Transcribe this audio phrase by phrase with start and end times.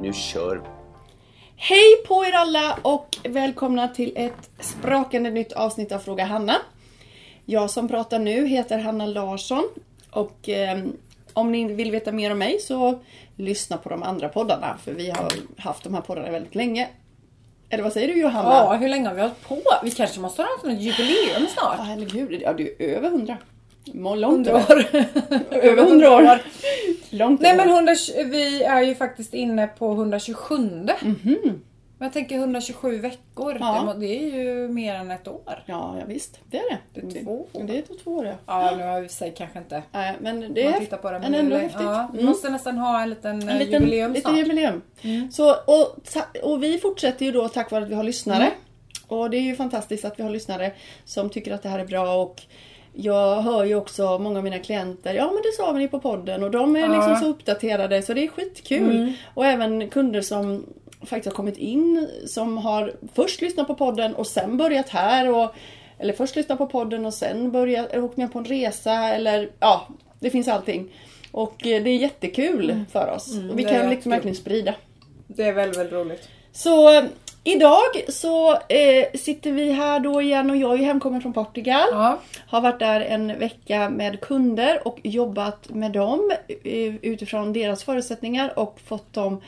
[0.00, 0.62] Nu kör vi!
[1.56, 6.56] Hej på er alla och välkomna till ett sprakande nytt avsnitt av Fråga Hanna.
[7.44, 9.64] Jag som pratar nu heter Hanna Larsson
[10.10, 10.78] och eh,
[11.32, 12.98] om ni vill veta mer om mig så
[13.36, 16.88] lyssna på de andra poddarna för vi har haft de här poddarna väldigt länge.
[17.70, 18.48] Eller vad säger du Johanna?
[18.50, 19.62] Ja, hur länge har vi hållit på?
[19.82, 21.78] Vi kanske måste ha ett jubileum Ja, snart.
[21.86, 22.40] herregud.
[22.42, 23.36] Ja, du är över hundra.
[23.94, 24.84] Långt år.
[25.50, 26.40] Över hundra år.
[27.10, 30.88] Långt Nej men 100, vi är ju faktiskt inne på 127.
[32.00, 33.56] Men jag tänker 127 veckor.
[33.60, 33.94] Ja.
[33.98, 35.62] Det, är ju mer än ett år.
[35.66, 36.40] Ja, ja visst.
[36.50, 37.00] Det är det.
[37.00, 37.62] Det är två år.
[37.64, 38.34] Det är två år ja.
[38.46, 39.82] Ja, nu har vi sig kanske inte.
[39.92, 41.18] Nej, men det är tittar på det.
[41.18, 41.82] Men ändå häftigt.
[41.82, 42.30] Ja, vi Mm.
[42.30, 44.82] måste nästan ha en liten, En eh, liten, jubileum liten jubileum.
[45.32, 45.98] Så, och,
[46.42, 48.50] och vi fortsätter ju då tack vare att vi har lyssnare.
[49.08, 50.72] Och det är ju fantastiskt att vi har lyssnare
[51.04, 52.42] som tycker att det här är bra och
[53.00, 56.42] jag hör ju också många av mina klienter, ja men det sa vi på podden
[56.42, 56.86] och de är Ja.
[56.86, 59.12] liksom så uppdaterade så det är skitkul.
[59.34, 60.66] Och även kunder som
[61.00, 65.54] faktiskt har kommit in som har först lyssnat på podden och sen börjat här och
[65.98, 69.88] eller först lyssnat på podden och sen börjat, åkt med på en resa eller ja,
[70.20, 70.92] det finns allting.
[71.32, 73.38] Och eh, det är jättekul för oss.
[73.50, 74.74] och vi kan liksom verkligen sprida.
[75.26, 76.28] Det är väldigt, väldigt roligt.
[76.52, 77.02] Så
[77.44, 81.88] idag så eh, sitter vi här då igen och jag är hemkommen från Portugal.
[81.92, 82.18] Ja.
[82.48, 86.32] Har varit där en vecka med kunder och jobbat med dem
[86.64, 89.40] eh, utifrån deras förutsättningar och fått dem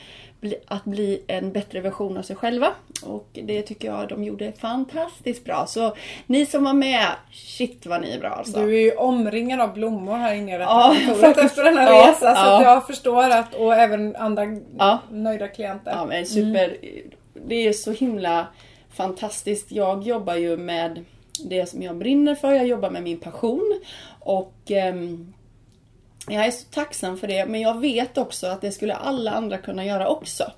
[0.67, 2.67] att bli en bättre version av sig själva.
[3.05, 5.65] Och det tycker jag de gjorde fantastiskt bra.
[5.67, 5.95] Så
[6.25, 8.59] ni som var med, shit vad ni är bra alltså.
[8.59, 12.35] Du är ju omringad av blommor här inne i Ja, efter den här Ja, resan.
[12.35, 12.57] Så ja.
[12.57, 14.43] att jag förstår att, och även andra
[14.77, 14.99] Ja.
[15.11, 15.91] nöjda klienter.
[15.91, 16.77] Ja men super.
[17.45, 18.47] Det är så himla
[18.89, 19.71] fantastiskt.
[19.71, 21.05] Jag jobbar ju med
[21.43, 22.53] det som jag brinner för.
[22.53, 23.81] Jag jobbar med min passion.
[24.19, 25.33] Och ehm,
[26.27, 27.45] jag är så tacksam för det.
[27.45, 30.51] Men jag vet också att det skulle alla andra kunna göra också.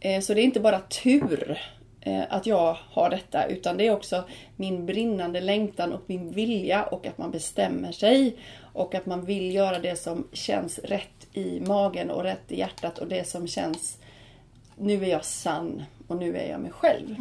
[0.00, 1.60] Eh, så det är inte bara tur
[2.00, 3.46] eh, att jag har detta.
[3.46, 4.24] Utan det är också
[4.56, 8.36] min brinnande längtan och min vilja och att man bestämmer sig.
[8.72, 12.98] Och att man vill göra det som känns rätt i magen och rätt i hjärtat
[12.98, 13.98] och det som känns
[14.76, 17.16] nu är jag sann och nu är jag mig själv.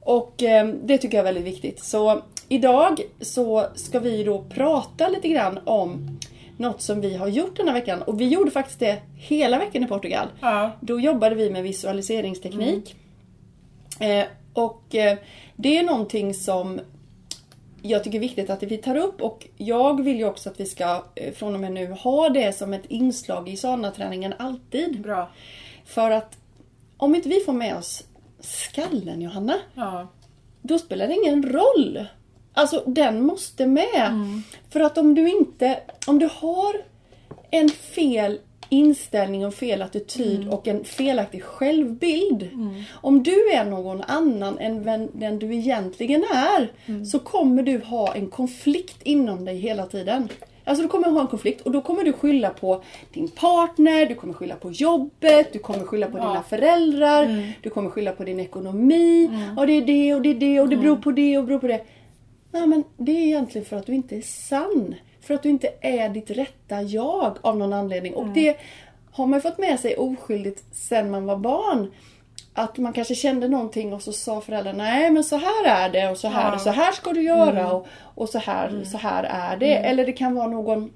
[0.00, 1.84] Och eh, det tycker jag är väldigt viktigt.
[1.84, 6.18] Så idag så ska vi då prata lite grann om
[6.56, 8.02] något som vi har gjort den här veckan.
[8.02, 10.28] Och vi gjorde faktiskt det hela veckan i Portugal.
[10.40, 10.70] Ja.
[10.80, 12.96] Då jobbade vi med visualiseringsteknik.
[14.00, 15.18] Eh, och eh,
[15.56, 16.80] det är någonting som
[17.82, 20.66] jag tycker är viktigt att vi tar upp och jag vill ju också att vi
[20.66, 25.00] ska eh, från och med nu ha det som ett inslag i sana-träningen alltid.
[25.00, 25.30] Bra.
[25.84, 26.38] För att
[27.02, 28.04] om inte vi får med oss
[28.40, 30.08] skallen Johanna, Ja.
[30.62, 32.04] då spelar det ingen roll.
[32.54, 34.12] Alltså den måste med.
[34.70, 36.74] För att om du inte, om du har
[37.50, 42.48] en fel inställning och fel attityd och en felaktig självbild.
[42.92, 46.72] Om du är någon annan än vem- den du egentligen är
[47.04, 50.28] så kommer du ha en konflikt inom dig hela tiden.
[50.64, 54.14] Alltså du kommer ha en konflikt och då kommer du skylla på din partner, du
[54.14, 58.40] kommer skylla på jobbet, du kommer skylla på dina föräldrar, du kommer skylla på din
[58.40, 59.30] ekonomi.
[59.56, 61.58] Och det är det och det är det och det beror på det och beror
[61.58, 61.84] på det.
[62.50, 64.94] Nej men det är egentligen för att du inte är sann.
[65.20, 68.14] För att du inte är ditt rätta jag av någon anledning.
[68.14, 68.56] Och det
[69.10, 71.90] har man ju fått med sig oskyldigt sen man var barn.
[72.54, 76.08] Att man kanske kände någonting och så sa föräldrarna nej men så här är det
[76.10, 76.58] och så här, Ja.
[76.58, 79.76] så här ska du göra och, och så, här, så här är det.
[79.76, 80.90] Eller det kan vara någon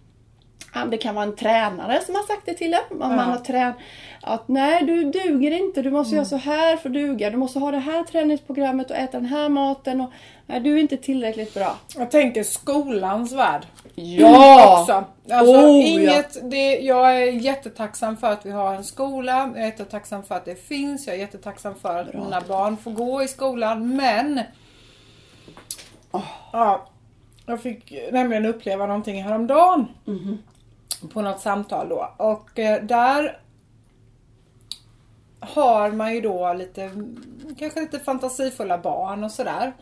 [0.90, 3.02] Det kan vara en tränare som har sagt det till en.
[3.02, 3.72] Om man har trän
[4.22, 7.30] att nej du duger inte, du måste göra så här för att duga.
[7.30, 10.00] Du måste ha det här träningsprogrammet och äta den här maten.
[10.00, 10.10] Och,
[10.46, 11.76] nej, du är inte tillräckligt bra.
[11.96, 13.66] Jag tänker skolans värld.
[13.94, 14.80] Ja!
[14.80, 15.04] Också.
[15.32, 19.50] Alltså, Oh, inget, det, jag är jättetacksam för att vi har en skola.
[19.54, 21.06] Jag är jättetacksam för att det finns.
[21.06, 23.96] Jag är jättetacksam för att mina barn får gå i skolan.
[23.96, 24.40] Men...
[26.52, 26.86] Ja,
[27.46, 29.86] jag fick nämligen uppleva någonting häromdagen.
[31.12, 32.14] På något samtal då.
[32.16, 33.40] Och eh, där
[35.40, 36.90] har man ju då lite,
[37.58, 39.72] kanske lite fantasifulla barn och sådär.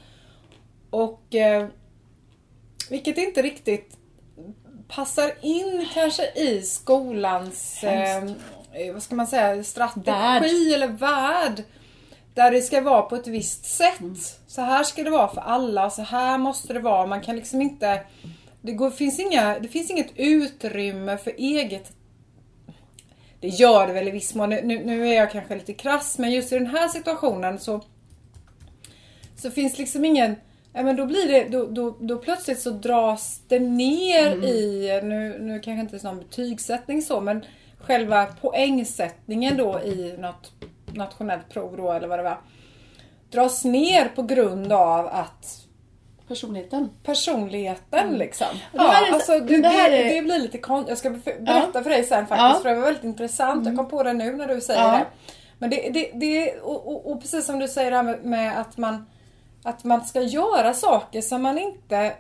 [0.91, 1.67] Och eh,
[2.91, 3.97] vilket inte riktigt
[4.89, 8.25] passar in kanske i skolans, eh,
[8.93, 10.45] vad ska man säga, strategi Värld.
[10.45, 11.65] eller värld.
[12.35, 14.01] Där det ska vara på ett visst sätt.
[14.01, 14.17] Mm.
[14.47, 17.07] Så här ska det vara för alla, så här måste det vara.
[17.07, 18.01] Man kan liksom inte
[18.65, 21.93] det, går, finns inga, det finns inget utrymme för eget
[23.41, 24.51] det gör det väl i viss mån.
[24.51, 27.85] Nu, nu är jag kanske lite krass men just i den här situationen så
[29.37, 30.37] så finns liksom ingen
[30.77, 34.45] Ja, men då blir det, då, då, då plötsligt så dras det ner Mm.
[34.45, 37.45] i, nu, nu kanske inte är någon betygssättning så, men
[37.79, 40.53] själva poängsättningen då i något
[40.87, 42.41] nationellt prov då eller vad det var.
[43.31, 45.64] Dras ner på grund av att
[46.29, 46.91] Personligheten.
[47.03, 48.47] personligheten liksom.
[48.73, 50.89] Och det här är- alltså, det, det här det, är- det blir lite konstigt.
[50.89, 52.51] Jag ska be- berätta för dig sen faktiskt Ja.
[52.51, 52.63] Mm.
[52.63, 53.67] för det var väldigt intressant.
[53.67, 54.91] Jag kom på det nu när du säger Ja.
[54.93, 55.05] det.
[55.59, 58.61] Men det, det, det och, och, och precis som du säger det här med, med
[58.61, 59.07] att man
[59.63, 62.13] att man ska göra saker som man inte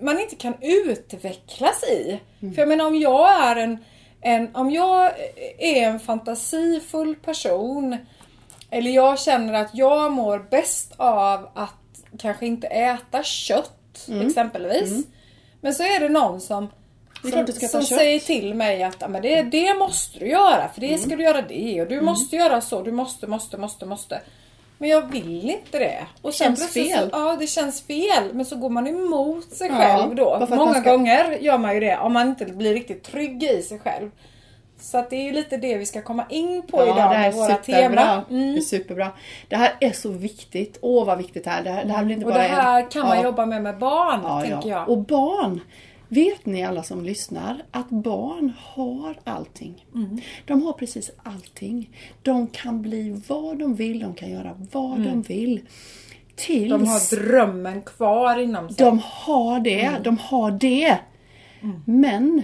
[0.00, 2.20] man inte kan utvecklas i.
[2.42, 2.54] Mm.
[2.54, 3.78] För jag menar om jag är en,
[4.20, 5.12] en om jag
[5.58, 7.96] är en fantasifull person
[8.70, 11.74] eller jag känner att jag mår bäst av att
[12.20, 13.76] kanske inte äta kött
[14.08, 14.26] Mm.
[14.26, 15.04] exempelvis.
[15.60, 16.68] Men så är det någon som,
[17.22, 20.82] Det som, som säger till mig att "Ja, men det, det måste du göra för
[20.82, 20.92] Mm.
[20.92, 22.82] det ska du göra det och du måste göra så.
[22.82, 24.20] Du måste, måste, måste, måste.
[24.78, 26.06] Men jag vill inte det.
[26.22, 27.10] Och sen Känns fel.
[27.10, 28.24] Så, ja, det känns fel.
[28.34, 30.46] Men så går man emot sig Ja, själv då.
[30.50, 33.78] Många ska- gånger gör man ju det om man inte blir riktigt trygg i sig
[33.78, 34.10] själv.
[34.80, 37.08] Så att det är ju lite det vi ska komma in på idag det här
[37.18, 37.80] med är våra superbra.
[37.80, 38.24] teman.
[38.28, 38.60] Det är Mm.
[38.60, 39.10] superbra.
[39.48, 40.78] Det här är så viktigt.
[40.82, 42.80] Åh vad viktigt det här Det här, det här blir inte Och bara det här
[42.82, 43.24] en- kan man Ja.
[43.24, 44.78] jobba med med barn, Ja, tänker ja.
[44.78, 44.88] jag.
[44.88, 45.60] Och barn,
[46.08, 49.86] vet ni alla som lyssnar att barn har allting.
[49.94, 50.18] Mm.
[50.46, 51.90] De har precis allting.
[52.22, 55.60] De kan bli vad de vill, de kan göra vad de vill.
[56.36, 56.84] Tills Mm.
[56.84, 58.86] De har drömmen kvar inom sig.
[58.86, 60.98] de har det, de har det.
[61.84, 62.42] Men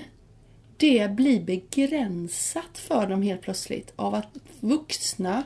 [0.76, 4.28] det blir begränsat för dem helt plötsligt av att
[4.60, 5.42] vuxna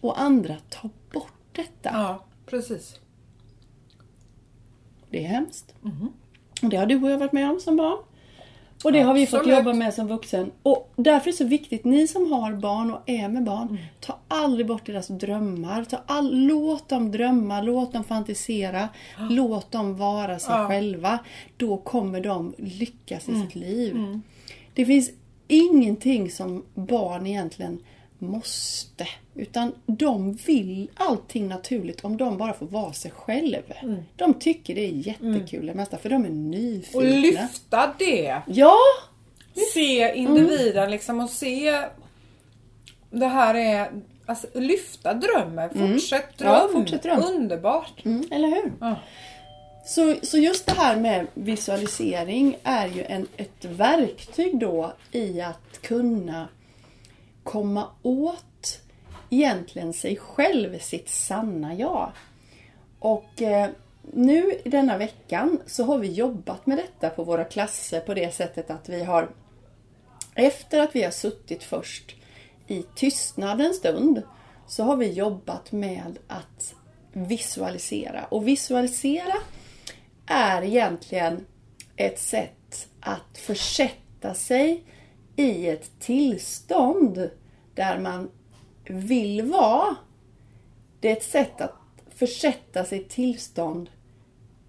[0.00, 1.90] och andra tar bort detta.
[1.92, 2.94] Ja, precis.
[5.10, 5.74] Det är hemskt.
[6.62, 7.98] Och det har du och jag varit med om som barn.
[8.84, 9.58] Och det har vi fått Absolut.
[9.58, 10.50] jobba med som vuxen.
[10.62, 14.18] Och därför är det så viktigt, ni som har barn och är med barn, ta
[14.28, 15.84] aldrig bort deras drömmar.
[15.84, 18.88] Ta all, låt dem drömma, låt dem fantisera,
[19.30, 20.68] låt dem vara sig Ja.
[20.68, 21.18] själva.
[21.56, 24.20] Då kommer de lyckas i sitt liv.
[24.74, 25.10] Det finns
[25.48, 27.78] ingenting som barn egentligen
[28.18, 29.08] måste.
[29.34, 33.62] Utan de vill allting naturligt om de bara får vara sig själv.
[34.16, 36.98] De tycker det är jättekul det mesta för de är nyfikna.
[36.98, 38.40] Och lyfta det.
[38.46, 38.78] Ja!
[39.74, 41.82] Se individen liksom och se
[43.10, 43.90] det här är
[44.26, 45.70] Alltså lyfta drömmen.
[45.70, 46.50] Fortsätt dröm.
[46.52, 47.22] Ja, fortsätt dröm.
[47.24, 48.04] Underbart.
[48.04, 48.72] Mm, eller hur?
[48.80, 48.96] Ja.
[49.84, 55.82] Så, så just det här med visualisering är ju en, ett verktyg då i att
[55.82, 56.48] kunna
[57.42, 58.80] komma åt
[59.30, 62.12] egentligen sig själv, sitt sanna jag.
[62.98, 63.70] Och eh,
[64.12, 68.70] nu denna veckan så har vi jobbat med detta på våra klasser på det sättet
[68.70, 69.30] att vi har
[70.34, 72.14] efter att vi har suttit först
[72.66, 74.22] i tystnad en stund
[74.66, 76.74] så har vi jobbat med att
[77.12, 78.24] visualisera.
[78.24, 79.34] Och visualisera
[80.26, 81.46] är egentligen
[81.96, 84.84] ett sätt att försätta sig
[85.36, 87.30] i ett tillstånd
[87.74, 88.30] där man
[88.84, 89.96] vill vara.
[91.00, 91.74] Det är ett sätt att
[92.14, 93.90] försätta sig i ett tillstånd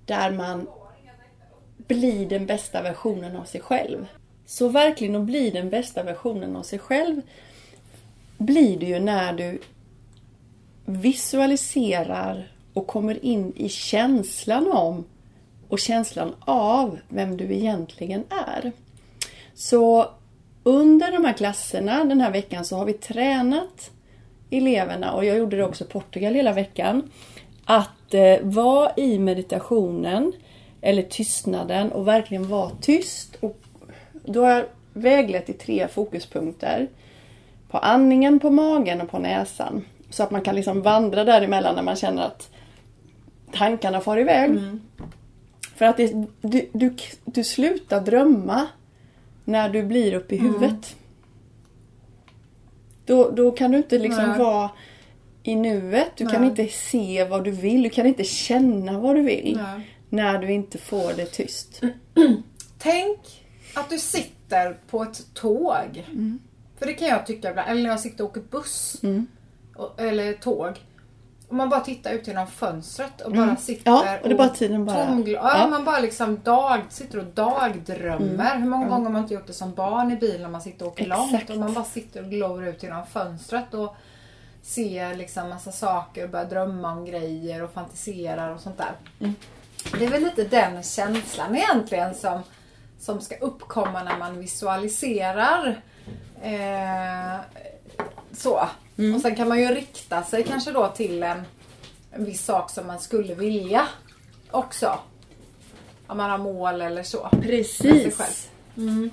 [0.05, 0.67] där man
[1.77, 4.07] blir den bästa versionen av sig själv.
[4.45, 7.22] Så verkligen att bli den bästa versionen av sig själv
[8.38, 9.62] blir det ju när du
[10.86, 15.05] visualiserar och kommer in i känslan om
[15.70, 18.72] och känslan av vem du egentligen är.
[19.53, 20.10] Så
[20.63, 23.91] under de här klasserna den här veckan så har vi tränat
[24.50, 27.12] eleverna, och jag gjorde det också i Portugal hela veckan,
[27.65, 30.34] att eh, vara i meditationen
[30.82, 33.36] eller tystnaden och verkligen vara tyst.
[33.39, 33.60] Och
[34.25, 36.88] då har jag väglett i tre fokuspunkter.
[37.70, 39.86] På andningen, på magen och på näsan.
[40.10, 42.50] Så att man kan liksom vandra däremellan när man känner att
[43.51, 44.50] tankarna far iväg.
[44.50, 44.82] Mm.
[45.75, 48.68] För att det, du, du, du slutar drömma
[49.46, 50.96] när du blir uppe i huvudet.
[53.06, 54.39] Då, då kan du inte liksom Nej.
[54.39, 54.70] vara
[55.44, 56.12] i nuet.
[56.15, 56.50] Du kan Nej.
[56.50, 57.84] inte se vad du vill.
[57.84, 59.60] Du kan inte känna vad du vill.
[59.63, 59.89] Nej.
[60.10, 61.82] När du inte får det tyst.
[62.77, 63.20] Tänk
[63.74, 66.03] att du sitter på ett tåg.
[66.12, 66.39] Mm.
[66.80, 67.70] För det kan jag tycka ibland.
[67.70, 69.01] Eller när jag sitter och åker buss.
[69.75, 70.80] Och, eller tåg.
[71.53, 74.03] Om man bara tittar ut genom fönstret och bara sitter Mm.
[74.05, 75.67] Ja, och det är bara tiden bara- ja, ja.
[75.67, 78.45] Man bara liksom dag, sitter och dagdrömmer.
[78.51, 78.62] Mm.
[78.62, 80.86] Hur många gånger har man inte gjort det som barn i bilen när man sitter
[80.86, 81.31] och åker Exakt.
[81.31, 83.95] långt och man bara sitter och glor ut genom fönstret och
[84.62, 88.91] ser liksom massa saker och börjar drömma om grejer och fantiserar och sånt där.
[89.19, 89.36] Mm.
[90.00, 92.41] Det är väl lite den känslan egentligen som,
[93.00, 95.81] som ska uppkomma när man visualiserar.
[96.41, 97.39] Eh,
[98.34, 98.70] så.
[98.98, 99.16] Mm.
[99.16, 101.42] Och sen kan man ju rikta sig kanske då till en,
[102.12, 103.88] en viss sak som man skulle vilja
[104.52, 105.00] också.
[106.08, 107.30] Om man har mål eller så.
[107.42, 108.18] Precis.
[108.18, 109.10] själv.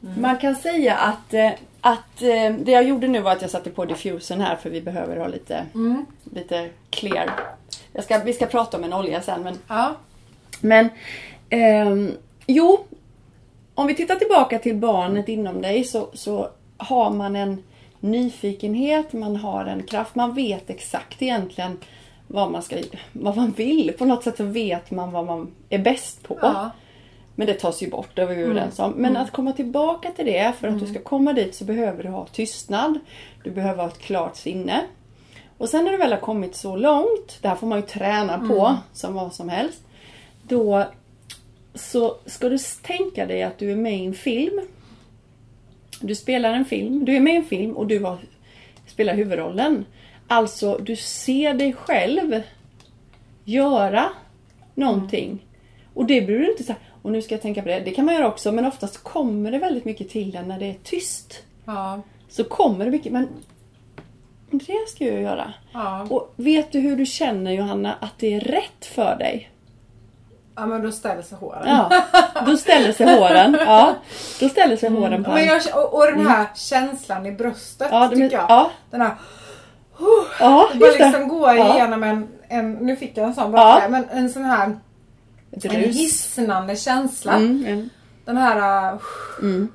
[0.00, 3.70] Man kan säga att, eh, att eh, det jag gjorde nu var att jag satte
[3.70, 6.06] på diffusen här för vi behöver ha lite, Mm.
[6.34, 7.30] lite clear.
[8.02, 9.94] Ska, vi ska prata om en olja sen men Ja.
[10.60, 10.88] Men
[11.50, 12.12] ehm,
[12.46, 12.84] jo,
[13.78, 17.62] om vi tittar tillbaka till barnet inom dig så, så har man en
[18.00, 21.78] nyfikenhet, man har en kraft, man vet exakt egentligen
[22.26, 22.76] vad man, ska,
[23.12, 23.92] vad man vill.
[23.98, 26.38] På något sätt så vet man vad man är bäst på.
[26.42, 26.70] Ja.
[27.34, 28.90] Men det tas ju bort, det var vi överens om.
[28.90, 32.08] Men att komma tillbaka till det, för att du ska komma dit så behöver du
[32.08, 32.98] ha tystnad.
[33.44, 34.84] Du behöver ha ett klart sinne.
[35.58, 38.38] Och sen när du väl har kommit så långt, det här får man ju träna
[38.48, 39.82] på som vad som helst.
[40.42, 40.84] Då
[41.78, 44.60] så ska du tänka dig att du är med i en film.
[46.00, 48.18] Du spelar en film, du är med i en film och du har,
[48.86, 49.84] spelar huvudrollen.
[50.26, 52.42] Alltså, du ser dig själv
[53.44, 54.08] göra
[54.74, 55.46] någonting.
[55.94, 57.80] Och det blir du inte så här, och nu ska jag tänka på det.
[57.80, 60.66] Det kan man göra också, men oftast kommer det väldigt mycket till en när det
[60.66, 61.42] är tyst.
[61.64, 62.02] Ja.
[62.28, 63.28] Så kommer det mycket, men
[64.50, 65.52] det ska jag göra.
[65.72, 66.06] Ja.
[66.10, 69.50] Och vet du hur du känner Johanna att det är rätt för dig?
[70.58, 71.62] Ja, men då ställer sig håren.
[71.66, 72.02] Ja,
[72.46, 73.56] då ställer sig håren.
[73.66, 73.94] Ja,
[74.40, 75.46] då ställer sig håren på Men en.
[75.46, 78.44] jag, och, och den här känslan i bröstet Ja, tycker men, jag.
[78.48, 79.14] ja, Den här,
[80.40, 81.04] ja, bara just det.
[81.04, 81.74] liksom gå Ja.
[81.74, 83.88] igenom en, en, nu fick jag en sån bara Ja.
[83.88, 84.78] men en sån här
[85.52, 87.32] Ett en hisnande känsla.
[87.32, 87.90] Mm, mm,
[88.24, 88.98] Den här uh,
[89.42, 89.68] mm,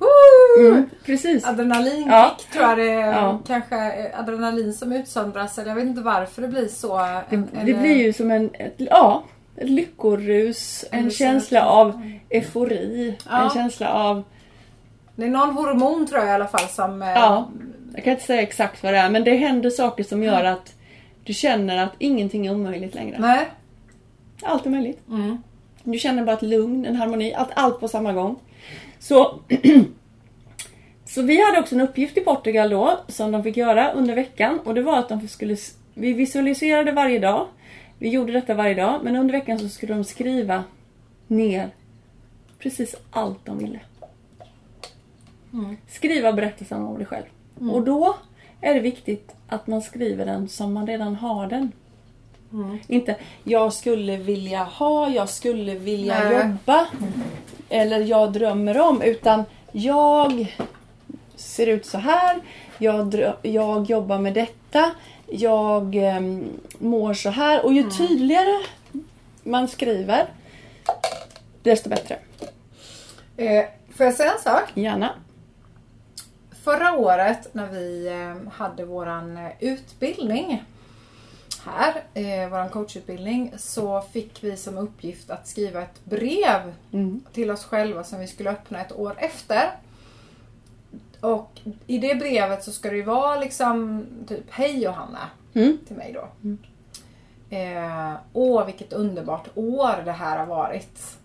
[0.60, 1.44] uh, mm, precis.
[1.46, 2.36] adrenalinkick Ja.
[2.52, 3.12] tror jag det är.
[3.12, 3.38] Ja.
[3.46, 6.96] Kanske är adrenalin som utsöndras eller jag vet inte varför det blir så.
[6.98, 9.22] Det, En- det eller- blir ju som en, ett, ja,
[9.56, 13.42] lyckorus, en känsla av eufori, Ja.
[13.44, 14.22] en känsla av,
[15.16, 17.02] Det är någon hormon tror jag i alla fall som...
[17.02, 17.48] eh, ja,
[17.94, 20.74] jag kan inte säga exakt vad det är, men det händer saker som gör att
[21.24, 23.16] du känner att ingenting är omöjligt längre.
[23.18, 23.46] Nej.
[24.42, 25.08] Allt är möjligt.
[25.08, 25.42] Mm.
[25.84, 28.36] Du känner bara ett lugn, en harmoni, allt, allt på samma gång.
[28.98, 29.40] Så,
[31.04, 34.58] så vi hade också en uppgift i Portugal då som de fick göra under veckan
[34.64, 35.56] och det var att de skulle,
[35.94, 37.46] vi visualiserade varje dag.
[38.04, 40.64] Vi gjorde detta varje dag men under veckan så skulle de skriva
[41.26, 41.70] ner
[42.58, 43.80] precis allt de ville.
[45.88, 47.24] Skriva berättelsen om dig själv.
[47.72, 48.16] Och då
[48.60, 51.72] är det viktigt att man skriver den som man redan har den.
[52.86, 56.32] Inte jag skulle vilja ha, jag skulle vilja Nej.
[56.32, 56.86] jobba.
[57.68, 59.02] Eller jag drömmer om.
[59.02, 60.56] Utan jag
[61.34, 62.40] ser ut så här.
[62.78, 64.90] Jag, jag jobbar med detta.
[65.38, 66.48] Jag em,
[66.78, 67.64] mår så här.
[67.64, 68.64] Och ju tydligare
[69.42, 70.26] man skriver,
[71.62, 72.18] desto bättre.
[73.36, 73.64] Eh,
[73.96, 74.62] får jag säga en sak?
[74.74, 75.10] Gärna.
[76.64, 80.64] Förra året när vi eh, hade våran eh, utbildning
[81.64, 87.24] här, eh, våran coachutbildning, så fick vi som uppgift att skriva ett brev Mm.
[87.32, 89.70] till oss själva som vi skulle öppna ett år efter.
[91.24, 95.18] Och i det brevet så ska det ju vara liksom typ Hej Johanna
[95.54, 95.78] Mm.
[95.86, 96.28] till mig då.
[97.56, 101.18] Eh, åh vilket underbart år det här har varit.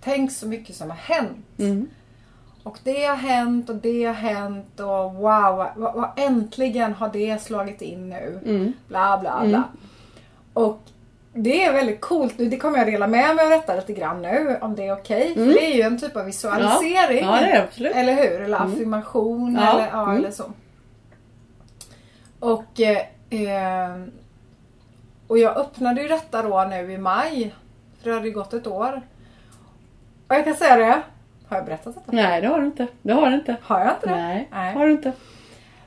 [0.00, 1.58] Tänk så mycket som har hänt.
[1.58, 1.88] Mm.
[2.62, 7.42] Och det har hänt och det har hänt och wow, vad, vad, äntligen har det
[7.42, 8.40] slagit in nu.
[8.44, 8.72] Mm.
[8.88, 9.62] Bla bla bla.
[10.52, 10.80] Och
[11.36, 12.34] det är väldigt coolt.
[12.36, 15.34] Det kommer jag dela med mig av detta lite grann nu om det är okej.
[15.34, 17.24] För det är ju en typ av visualisering.
[17.24, 17.34] Mm.
[17.34, 17.96] Ja, det absolut.
[17.96, 18.40] Eller hur?
[18.40, 20.16] Eller affirmation Ja, eller, ja, mm.
[20.16, 20.44] eller så.
[22.40, 22.98] Och, eh,
[23.30, 24.02] eh,
[25.26, 27.54] och jag öppnade ju detta då nu i maj.
[27.98, 29.02] För det hade ju gått ett år.
[30.28, 31.02] Och jag kan säga det.
[31.48, 32.12] Har jag berättat detta?
[32.12, 32.86] Nej, det har du inte.
[33.02, 33.56] Det har du inte.
[33.62, 34.14] Har jag inte det?
[34.14, 34.74] Nej, Nej.
[34.74, 35.12] har du inte.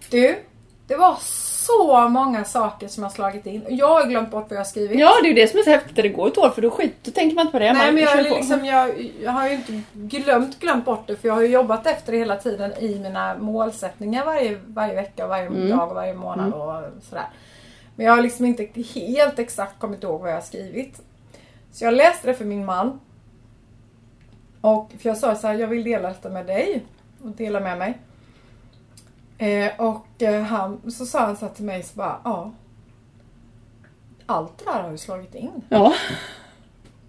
[0.10, 0.40] Du,
[0.88, 3.66] det var så många saker som har slagit in.
[3.70, 5.00] Jag har glömt bort vad jag har skrivit.
[5.00, 5.96] Ja, det är ju det som är så häftigt.
[5.96, 7.74] Det går ett år för då skit, då tänker man inte på det.
[7.74, 11.28] Nej man men jag, liksom, jag, jag har ju inte glömt, glömt bort det för
[11.28, 15.46] jag har ju jobbat efter det hela tiden i mina målsättningar varje, varje vecka, varje
[15.48, 15.70] Mm.
[15.78, 17.26] dag och varje månad och sådär.
[17.96, 21.02] Men jag har liksom inte helt exakt kommit ihåg vad jag har skrivit.
[21.72, 23.00] Så jag läste det för min man.
[24.62, 26.84] Och för jag sa så här, jag vill dela detta med dig
[27.24, 27.98] och dela med mig.
[29.38, 32.52] Eh, och eh, han, så sa han så till mig så bara, ja.
[34.26, 35.52] Allt det där har ju slagit in.
[35.70, 35.94] Ja.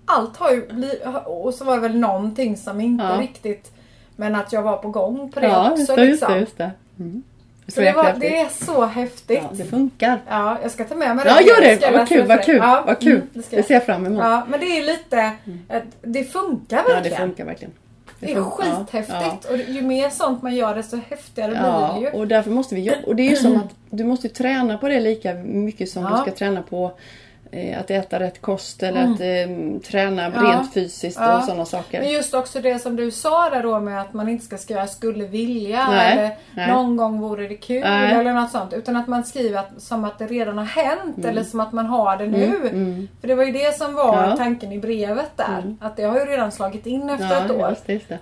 [0.06, 3.20] Allt har ju blivit, och så var det väl någonting som inte Ja.
[3.20, 3.72] riktigt,
[4.16, 6.32] men att jag var på gång på det Ja, också just det, just liksom.
[6.34, 6.40] det.
[6.40, 6.70] Just det.
[6.98, 7.22] Mm.
[7.68, 9.40] Så det, var, det är så häftigt.
[9.42, 10.20] Ja, det funkar.
[10.28, 11.42] Ja, jag ska ta med mig Ja, det.
[11.42, 11.98] gör Jag ska det!
[11.98, 13.12] Vad kul, vad kul, Ja, vad kul.
[13.16, 14.18] mm, det Det ser jag fram emot.
[14.24, 15.32] Ja, men det är lite,
[15.68, 17.18] att det funkar Ja, det verkligen.
[17.18, 17.72] funkar verkligen.
[18.20, 18.36] Det är.
[18.36, 19.46] Ja, skithäftigt.
[19.48, 19.50] ja.
[19.50, 22.10] Och ju mer sånt man gör desto häftigare blir det Ja, ju.
[22.10, 22.98] och därför måste vi jobba.
[23.06, 26.10] Och det är ju som att du måste träna på det lika mycket som Ja.
[26.10, 26.92] du ska träna på
[27.80, 29.12] att äta rätt kost eller Mm.
[29.14, 30.42] att eh, träna Ja.
[30.42, 31.38] rent fysiskt Ja.
[31.38, 32.00] och sådana saker.
[32.00, 34.86] Men just också det som du sa där då med att man inte ska skriva
[34.86, 36.68] skulle vilja Nej, eller nej.
[36.68, 38.12] någon gång vore det kul Nej.
[38.14, 38.72] eller något sånt.
[38.72, 41.86] Utan att man skriver att, som att det redan har hänt eller som att man
[41.86, 42.56] har det nu.
[42.70, 43.08] Mm.
[43.20, 44.36] För det var ju det som var Ja.
[44.36, 45.76] tanken i brevet där.
[45.80, 47.68] Att det har ju redan slagit in efter Ja, ett år.
[47.70, 48.18] just just det.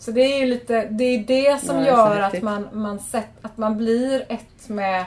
[0.00, 3.28] Så det är ju lite, det är det som det gör att man, man, sett,
[3.42, 5.04] att man blir ett med,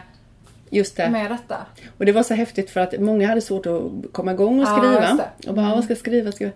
[0.73, 1.09] Just det.
[1.09, 1.57] med detta.
[1.97, 4.99] Och det var så häftigt för att många hade svårt att komma igång och skriva.
[4.99, 5.49] det.
[5.49, 6.31] och bara, vad ska jag skriva?
[6.31, 6.53] Ska jag...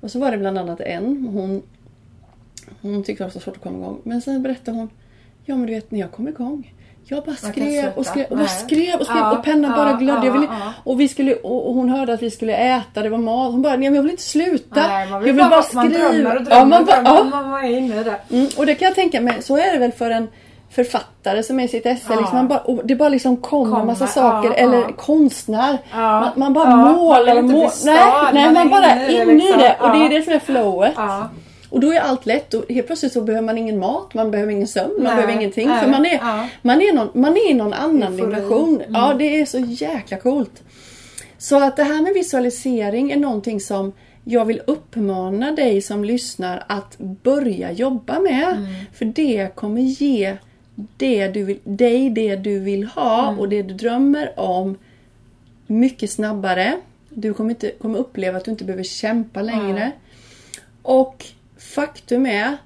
[0.00, 1.26] Och så var det bland annat en.
[1.32, 1.62] Hon,
[2.82, 4.00] hon tyckte det var så svårt att komma igång.
[4.04, 4.90] Men sen berättade hon.
[5.44, 6.74] Ja men du vet när jag kom igång.
[7.04, 8.48] Jag bara Man skrev och skrev och, bara Nej.
[8.48, 10.30] skrev och skrev Ja, och pennan ja, bara glödde.
[10.30, 10.72] ville, ja, ja.
[10.84, 13.52] Och, vi skulle, och, och hon hörde att vi skulle äta, det var mat.
[13.52, 14.88] Hon bara, nej men jag vill inte sluta.
[14.88, 16.08] Nej, man vill jag vill bara, bara man skriva.
[16.08, 17.24] drömmer och drömmer ja, man och bara, ja.
[17.24, 18.16] Man var inne där.
[18.30, 20.28] Mm, och det kan jag tänka mig, så är det väl för en
[20.70, 22.06] författare som är i sitt esse.
[22.12, 22.20] Ja.
[22.20, 24.48] Liksom man bara, det bara liksom kommer Kommer, massa saker.
[24.48, 24.92] ja, eller ja.
[24.96, 25.78] konstnär.
[25.94, 27.84] Man, man bara man målar och målar.
[27.84, 29.58] Nej, nej man man, är bara inne i det liksom.
[29.60, 29.76] det.
[29.80, 30.94] Och det är det som är flowet.
[31.70, 32.54] Och då är allt lätt.
[32.54, 35.32] Och helt plötsligt så behöver man ingen mat, man behöver ingen sömn, man Nej, behöver
[35.32, 35.68] ingenting.
[35.68, 36.20] nej, För man är,
[36.62, 38.82] man är, någon, man är i någon annan dimension.
[38.88, 40.62] Ja, det är så jäkla coolt.
[41.38, 43.92] Så att det här med visualisering är någonting som
[44.24, 48.66] jag vill uppmana dig som lyssnar att börja jobba med.
[48.94, 50.36] För det kommer ge
[50.96, 54.78] det du vill, dig det du vill ha och det du drömmer om
[55.66, 56.80] mycket snabbare.
[57.08, 59.92] Du kommer, inte, kommer uppleva att du inte behöver kämpa längre.
[60.82, 61.24] Och
[61.58, 62.56] faktum är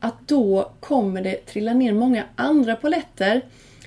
[0.00, 3.42] att då kommer det trilla ner många andra poletter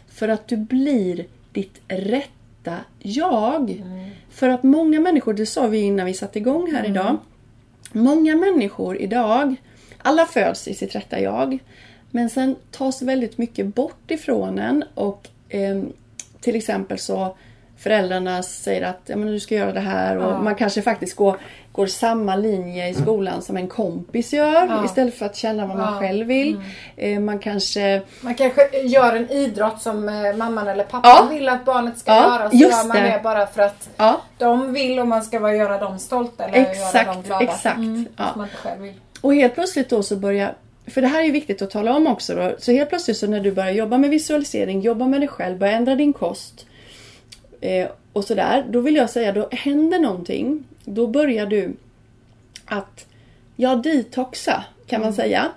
[0.07, 3.83] för att du blir ditt rätta jag.
[4.29, 7.17] För att många människor, det sa vi innan vi satte igång här idag.
[7.91, 9.55] Många människor idag,
[9.97, 11.59] alla föds i sitt rätta jag.
[12.17, 15.93] Men sen tas väldigt mycket bort ifrån en och ehm,
[16.41, 17.35] till exempel så
[17.77, 20.41] föräldrarna säger att ja, men du ska göra det här och Ja.
[20.41, 21.37] man kanske faktiskt går,
[21.71, 24.85] går samma linje i skolan som en kompis gör Ja.
[24.85, 25.99] istället för att känna vad man Ja.
[25.99, 26.61] själv vill.
[26.95, 31.65] Eh, man kanske Man kanske gör en idrott som eh, mamman eller pappan vill att
[31.65, 32.49] barnet ska göra.
[32.49, 33.03] Så just gör man det.
[33.03, 33.89] det bara för att
[34.37, 37.43] de vill och man ska vara, göra dem stolta eller göra Exakt, dem glada.
[37.43, 37.77] exakt.
[37.77, 38.93] Mm, man inte själv vill.
[39.21, 40.53] Och helt plötsligt då så börjar
[40.87, 42.55] för det här är viktigt att tala om också då.
[42.59, 45.73] Så helt plötsligt så när du börjar jobba med visualisering, jobba med dig själv, börja
[45.73, 46.65] ändra din kost
[47.61, 48.65] eh, och sådär.
[48.69, 50.63] Då vill jag säga, då händer någonting.
[50.85, 51.73] Då börjar du
[52.65, 53.05] att,
[53.55, 55.51] ja detoxa kan man säga.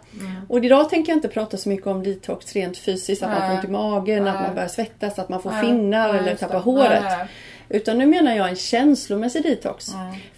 [0.48, 3.46] Och idag tänker jag inte prata så mycket om detox rent fysiskt, att man får
[3.46, 3.56] Nej.
[3.56, 4.42] ont i magen, att Nej.
[4.42, 7.02] man börjar svettas, att man får Nej, finnar nej, eller tappar håret.
[7.02, 7.28] Nej, nej.
[7.68, 9.86] Utan nu menar jag en känslomässig detox.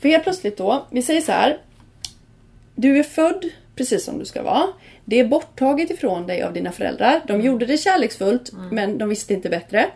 [0.01, 1.59] För helt plötsligt då, vi säger så här.
[2.75, 4.67] Du är född precis som du ska vara.
[5.05, 7.21] Det är borttaget ifrån dig av dina föräldrar.
[7.27, 9.87] De gjorde det kärleksfullt men de visste inte bättre.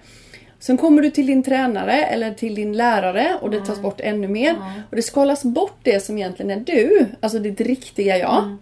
[0.58, 4.28] Sen kommer du till din tränare eller till din lärare och det tas bort ännu
[4.28, 4.56] mer.
[4.90, 8.56] Och det skalas bort det som egentligen är du, alltså ditt riktiga jag.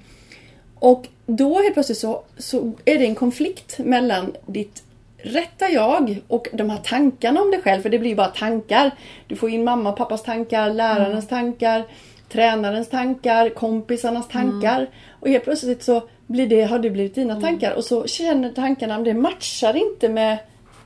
[0.74, 4.82] Och då helt plötsligt så, så är det en konflikt mellan ditt
[5.18, 7.82] rätta jag och de här tankarna om dig själv.
[7.82, 8.90] För det blir ju bara tankar.
[9.26, 11.84] Du får in mamma och pappas tankar, lärarens tankar,
[12.34, 14.90] tränarens tankar, kompisarnas tankar.
[15.20, 17.72] Och helt plötsligt så blir det, har det blivit dina tankar.
[17.72, 20.38] Och så känner tankarna, men det matchar inte med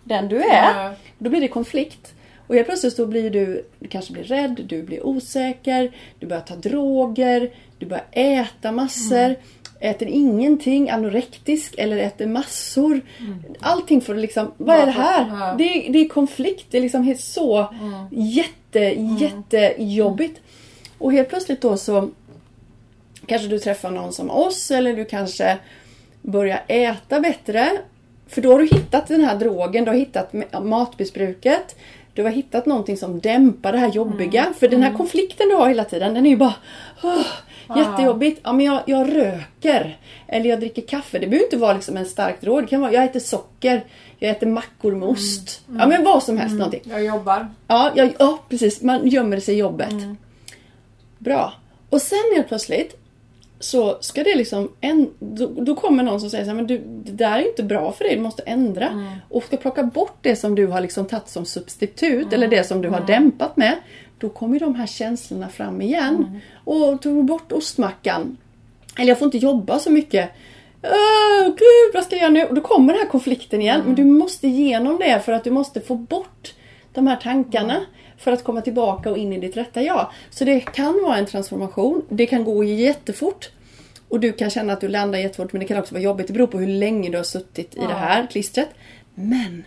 [0.04, 0.74] den du är.
[0.74, 0.96] Nej.
[1.18, 2.14] Då blir det konflikt.
[2.46, 6.42] Och helt plötsligt så blir du, du kanske blir rädd, du blir osäker, du börjar
[6.42, 9.34] ta droger, du börjar äta massor,
[9.80, 13.00] äter ingenting, anorektisk eller äter massor.
[13.61, 15.56] Allting för att liksom, vad är det här?
[15.58, 17.74] Det är, det är konflikt, det är liksom helt så
[18.11, 18.80] jätte,
[19.20, 20.40] jättejobbigt.
[20.98, 22.11] Och helt plötsligt då så
[23.26, 25.58] kanske du träffar någon som oss eller du kanske
[26.22, 27.70] börjar äta bättre.
[28.28, 31.76] För då har du hittat den här drogen, du har hittat ma- matmissbruket.
[32.14, 34.52] Du har hittat någonting som dämpar det här jobbiga.
[34.58, 36.54] För den här konflikten du har hela tiden, den är ju bara
[37.02, 37.26] oh,
[37.76, 38.40] jättejobbigt.
[38.44, 39.98] Ja men jag, jag röker.
[40.26, 41.18] Eller jag dricker kaffe.
[41.18, 42.62] Det behöver inte vara liksom en stark drog.
[42.62, 43.84] Det kan vara, jag äter socker.
[44.18, 45.61] Jag äter mackor med ost.
[45.78, 46.82] Ja men vad som helst någonting.
[46.84, 47.48] Jag jobbar.
[47.66, 48.82] Ja, ja, ja, precis.
[48.82, 49.94] Man gömmer sig i jobbet.
[51.18, 51.52] Bra.
[51.90, 52.96] Och sen helt plötsligt
[53.61, 56.78] så ska det liksom, en, då, då kommer någon som säger så här, men du,
[56.78, 58.87] det där är inte bra för dig, du måste ändra.
[59.28, 62.83] Och ska plocka bort det som du har liksom tagit som substitut eller det som
[62.83, 63.76] du har dämpat med.
[64.18, 66.40] Då kommer de här känslorna fram igen.
[66.64, 68.37] Och tog bort ostmackan,
[68.98, 70.31] eller jag får inte jobba så mycket.
[70.83, 72.44] Åh, gud, vad ska jag göra nu?
[72.44, 73.83] Och då kommer den här konflikten igen.
[73.87, 76.54] Men du måste igenom det för att du måste få bort
[76.92, 77.81] de här tankarna
[78.18, 80.11] för att komma tillbaka och in i ditt rätta jag.
[80.31, 82.02] Så det kan vara en transformation.
[82.09, 83.50] Det kan gå jättefort.
[84.09, 86.26] Och du kan känna att du landar jättefort men det kan också vara jobbigt.
[86.26, 88.68] Det beror på hur länge du har suttit i det här klistret.
[89.14, 89.64] Men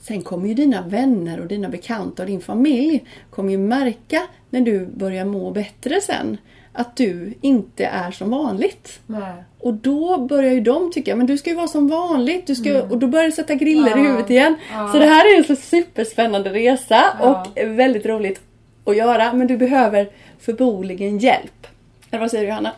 [0.00, 4.60] Sen kommer ju dina vänner och dina bekanta och din familj kommer ju märka när
[4.60, 6.36] du börjar må bättre sen
[6.78, 9.00] att du inte är som vanligt.
[9.06, 9.32] Nej.
[9.58, 12.46] Och då börjar ju de tycka, men du ska ju vara som vanligt.
[12.46, 13.96] Du ska, Och då börjar det sätta griller i Ja.
[13.96, 14.56] huvudet igen.
[14.72, 14.88] Ja.
[14.92, 17.46] Så det här är en så superspännande resa Ja.
[17.54, 18.40] och väldigt roligt
[18.84, 19.32] att göra.
[19.32, 20.10] Men du behöver
[20.40, 21.66] förmodligen hjälp.
[22.10, 22.72] Eller vad säger du Johanna?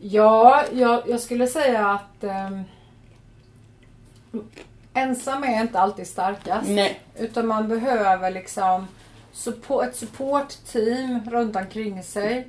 [0.00, 2.62] Ja, jag, jag skulle säga att ehm,
[4.94, 6.68] ensam är inte alltid starkast.
[6.68, 7.00] Nej.
[7.18, 8.86] Utan man behöver liksom
[9.32, 12.48] support, ett supportteam runt omkring sig.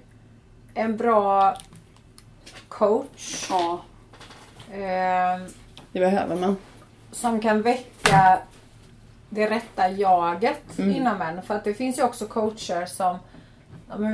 [0.73, 1.55] En bra
[2.67, 3.47] coach.
[3.49, 3.81] Ja.
[4.73, 5.41] ehm,
[5.91, 6.57] Det behöver man.
[7.11, 8.39] som kan väcka
[9.29, 10.95] det rätta jaget Mm.
[10.95, 11.41] inom en.
[11.41, 13.17] För att det finns ju också coacher som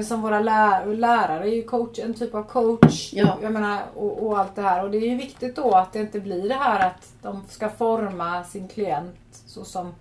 [0.07, 3.13] som våra lär, lärare är ju coach, en typ av coach.
[3.13, 3.37] Ja.
[3.41, 4.83] Jag menar, och, och allt det här.
[4.83, 7.69] Och det är ju viktigt då att det inte blir det här att de ska
[7.69, 9.15] forma sin klient
[9.45, 9.93] så som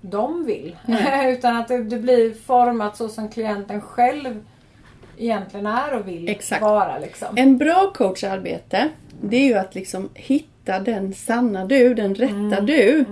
[0.00, 0.76] de vill.
[1.26, 4.44] Utan att det, det blir format så som klienten själv
[5.18, 6.62] egentligen är och vill Exakt.
[6.62, 6.98] vara.
[6.98, 7.28] Liksom.
[7.36, 8.88] En bra coacharbete
[9.20, 12.66] det är ju att liksom hitta den sanna du, den rätta Mm.
[12.66, 13.04] du.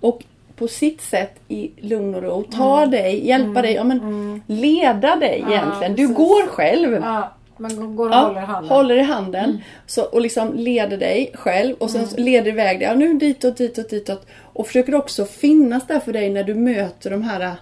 [0.00, 0.24] Och
[0.56, 5.38] på sitt sätt i lugn och ro ta dig, hjälpa dig, ja, men leda dig
[5.40, 5.52] Mm.
[5.52, 5.94] Ja, egentligen.
[5.94, 6.16] Du precis.
[6.16, 6.92] går själv.
[6.94, 8.68] Ja, man går och Ja, håller handen.
[8.70, 9.58] håller i handen.
[9.86, 12.88] Så, och liksom leder dig själv och sen så leder iväg dig.
[12.88, 14.26] Ja, nu ditåt, ditåt, ditåt.
[14.52, 17.52] Och försöker också finnas där för dig när du möter de här äh,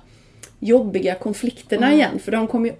[0.60, 2.18] jobbiga konflikterna igen.
[2.18, 2.74] För de kommer ju...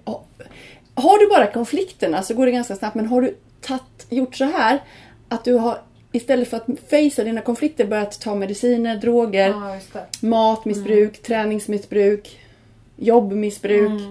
[0.97, 2.95] ha- Har du bara konflikterna så går det ganska snabbt.
[2.95, 4.83] Men har du tatt, gjort så här
[5.29, 5.81] att du har
[6.11, 9.53] istället för att facea dina konflikter börjat ta mediciner, droger,
[9.93, 10.27] det.
[10.27, 12.39] matmissbruk, träningsmissbruk,
[12.95, 14.01] jobbmissbruk,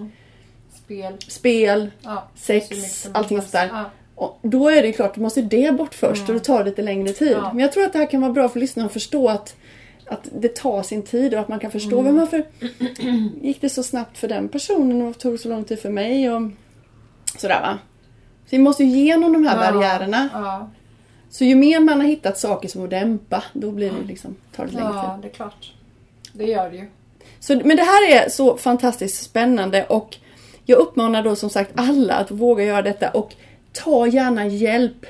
[0.85, 1.13] Spel.
[1.27, 3.67] spel, Ja, sex, allting sånt där.
[3.73, 3.91] Ja.
[4.15, 6.81] Och då är det ju klart, då måste det bort först och det tar lite
[6.81, 7.37] längre tid.
[7.53, 9.55] Men jag tror att det här kan vara bra för lyssnarna att förstå att,
[10.05, 12.15] att det tar sin tid och att man kan förstå Mm.
[12.17, 12.43] varför
[13.41, 16.41] gick det så snabbt för den personen och tog så lång tid för mig och
[17.39, 17.77] sådär va.
[18.45, 20.29] Så vi måste ju igenom de här Ja, barriärerna.
[20.33, 20.69] Ja,
[21.29, 24.65] Så ju mer man har hittat saker som att dämpa, då blir det liksom, tar
[24.65, 24.95] det längre tid.
[24.95, 25.73] ja, det är klart.
[26.33, 26.85] Det gör det ju.
[27.39, 30.15] Så, men det här är så fantastiskt spännande och
[30.65, 33.33] jag uppmanar då som sagt alla att våga göra detta och
[33.73, 35.05] ta gärna hjälp.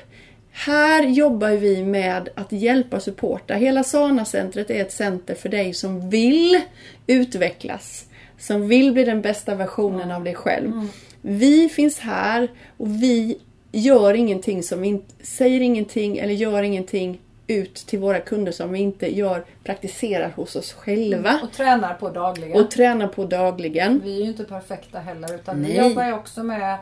[0.52, 3.54] Här jobbar vi med att hjälpa och supporta.
[3.54, 6.60] Hela Sana-centret är ett center för dig som vill
[7.06, 8.04] utvecklas.
[8.38, 10.88] Som vill bli den bästa versionen av dig själv.
[11.22, 13.38] Vi finns här och vi
[13.72, 18.72] gör ingenting som vi inte, säger ingenting eller gör ingenting ut till våra kunder som
[18.72, 22.60] vi inte gör, praktiserar hos oss själva Och tränar på dagligen.
[22.64, 24.00] och tränar på dagligen.
[24.04, 25.88] Vi är ju inte perfekta heller utan vi Nej.
[25.88, 26.78] jobbar ju också med,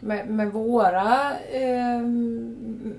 [0.00, 2.94] med, med våra ehm,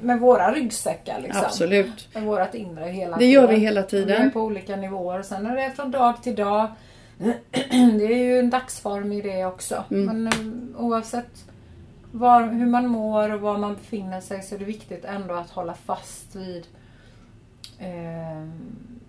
[0.00, 1.42] med våra ryggsäckar liksom.
[1.44, 2.08] Absolut.
[2.14, 3.32] Med vårat inre hela Det tiden.
[3.32, 4.30] gör vi hela Och Vi är tiden.
[4.30, 5.22] på olika nivåer.
[5.22, 6.68] Sen är det från dag till dag.
[7.98, 9.84] Det är ju en dagsform i det också.
[9.90, 10.22] Mm.
[10.22, 11.44] Men eh, oavsett
[12.12, 15.50] var, hur man mår och var man befinner sig så är det viktigt ändå att
[15.50, 16.66] hålla fast vid
[17.78, 18.48] eh,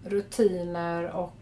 [0.03, 1.33] rutiner och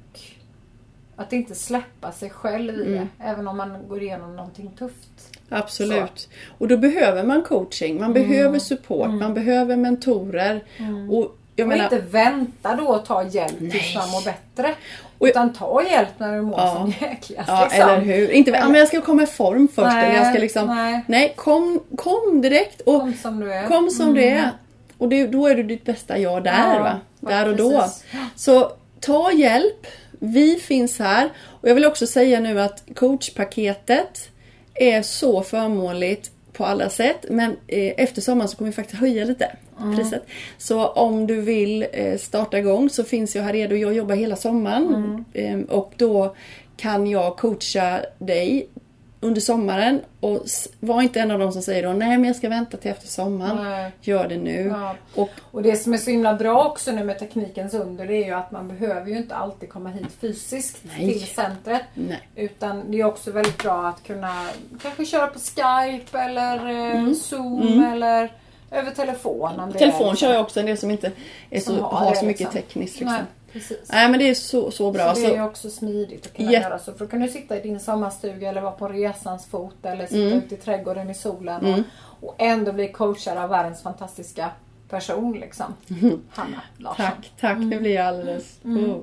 [1.16, 2.94] att inte släppa sig själv i Mm.
[3.18, 3.24] det.
[3.24, 5.40] Även om man går igenom någonting tufft.
[5.50, 6.30] Absolut.
[6.58, 10.64] Och då behöver man coaching, man behöver support, man behöver mentorer.
[11.10, 14.76] Och jag och menar, inte vänta då och ta hjälp tills man mår bättre.
[15.18, 16.74] Och- utan ta hjälp när du mår Ja.
[16.76, 17.50] som jäkligast.
[17.50, 17.90] Ja, liksom.
[17.90, 18.32] eller hur.
[18.32, 19.88] Inte, ja, men jag ska komma i form först.
[19.88, 21.02] Nej, eller jag ska liksom, nej.
[21.08, 22.82] nej, kom, kom direkt.
[22.82, 23.68] Och Kom som du är.
[23.68, 24.52] Kom som du är.
[24.98, 26.74] Och det, då är du ditt bästa jag där.
[26.76, 27.00] Ja, va?
[27.20, 27.72] Där och då.
[27.82, 28.04] precis.
[28.36, 29.88] Så ta hjälp.
[30.20, 31.30] Vi finns här.
[31.62, 34.30] Och jag vill också säga nu att coachpaketet
[34.76, 37.26] är så förmånligt på alla sätt.
[37.30, 39.52] Men eh, efter sommaren så kommer vi faktiskt höja lite
[39.96, 40.26] priset.
[40.58, 43.76] Så om du vill eh, starta igång så finns jag här redo.
[43.76, 45.26] Jag jobbar hela sommaren.
[45.34, 46.36] Eh, och då
[46.78, 48.68] kan jag coacha dig
[49.20, 50.46] under sommaren och
[50.80, 53.08] var inte en av de som säger då nej men jag ska vänta till efter
[53.08, 53.64] sommaren.
[53.64, 53.92] Nej.
[54.02, 54.74] Gör det nu.
[54.74, 54.96] Ja.
[55.16, 58.26] Och Och det som är så himla bra också nu med teknikens under det är
[58.26, 61.14] ju att man behöver ju inte alltid komma hit fysiskt Nej.
[61.14, 61.82] till centret.
[61.94, 62.20] nej.
[62.36, 64.48] Utan det är också väldigt bra att kunna
[64.82, 67.16] kanske köra på Skype eller eh, Mm.
[67.16, 68.32] Zoom eller
[68.76, 69.60] över telefon.
[69.60, 71.12] är Telefon liksom- kör jag också en del som inte
[71.50, 72.62] är så, Som har har, det, så mycket liksom.
[72.62, 73.00] tekniskt.
[73.00, 73.08] Liksom.
[73.14, 73.54] Nej, Nej.
[73.54, 73.90] precis.
[73.92, 75.14] men det är så, så bra.
[75.16, 76.92] Så det är ju Så, också smidigt att kunna Jätte- göra så.
[76.94, 80.18] För då kan du sitta i din sommarstuga eller vara på resans fot eller sitta
[80.22, 80.38] Mm.
[80.38, 81.84] ute i trädgården i solen Mm.
[82.22, 84.50] och, och ändå bli coachad av världens fantastiska
[84.90, 85.74] person liksom.
[86.30, 87.06] Hanna Larsson.
[87.06, 87.58] tack, tack.
[87.58, 88.60] Det blir alldeles...
[88.66, 88.90] Mm.
[88.92, 88.98] Oh,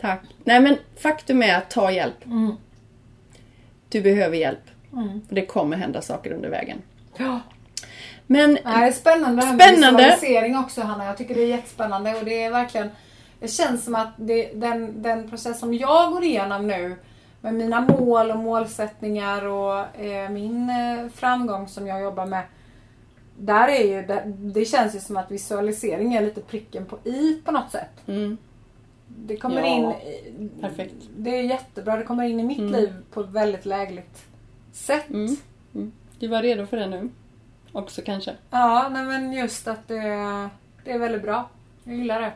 [0.00, 0.20] tack.
[0.44, 2.26] Nej men faktum är att ta hjälp.
[2.26, 2.52] Mm.
[3.88, 4.58] Du behöver hjälp.
[4.92, 5.20] Mm.
[5.28, 6.82] Och det kommer hända saker under vägen.
[7.16, 7.40] Ja.
[8.26, 10.02] Men Nej, det är spännande det här med Spännande.
[10.02, 11.04] visualisering också Hanna.
[11.04, 12.88] Jag tycker det är jättespännande och det är verkligen
[13.40, 16.96] Det känns som att det, den, den process som jag går igenom nu
[17.40, 22.42] med mina mål och målsättningar och eh, min eh, framgång som jag jobbar med.
[23.38, 27.40] Där är ju, det, det känns ju som att visualisering är lite pricken på i
[27.44, 27.90] på något sätt.
[28.08, 28.36] mm,
[29.08, 30.94] Det kommer Ja, in perfekt.
[31.16, 31.96] Det är jättebra.
[31.96, 32.72] Det kommer in i mitt Mm.
[32.72, 34.24] liv på ett väldigt lägligt
[34.72, 35.10] sätt.
[35.10, 35.36] Mm.
[36.18, 37.08] du var redo för det nu?
[37.76, 38.32] Också kanske?
[38.50, 39.98] Ja, nej men just att det,
[40.84, 41.48] det är väldigt bra.
[41.84, 42.32] Jag gillar det.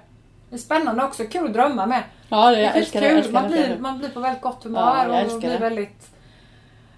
[0.50, 1.24] Det är spännande också.
[1.24, 2.02] Kul att drömma med.
[2.28, 3.06] Ja, Det jag är älskar det.
[3.06, 3.16] kul.
[3.16, 3.56] Jag älskar man, det.
[3.66, 5.58] blir, man blir på väldigt gott humör Ja, jag och blir det.
[5.58, 6.08] väldigt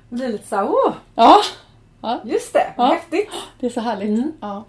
[0.08, 1.40] blir lite såhär, oh, Ja,
[2.24, 2.84] just det, Ja.
[2.86, 3.30] häftigt.
[3.60, 4.08] det är så härligt.
[4.08, 4.32] Mm.
[4.40, 4.64] Ja.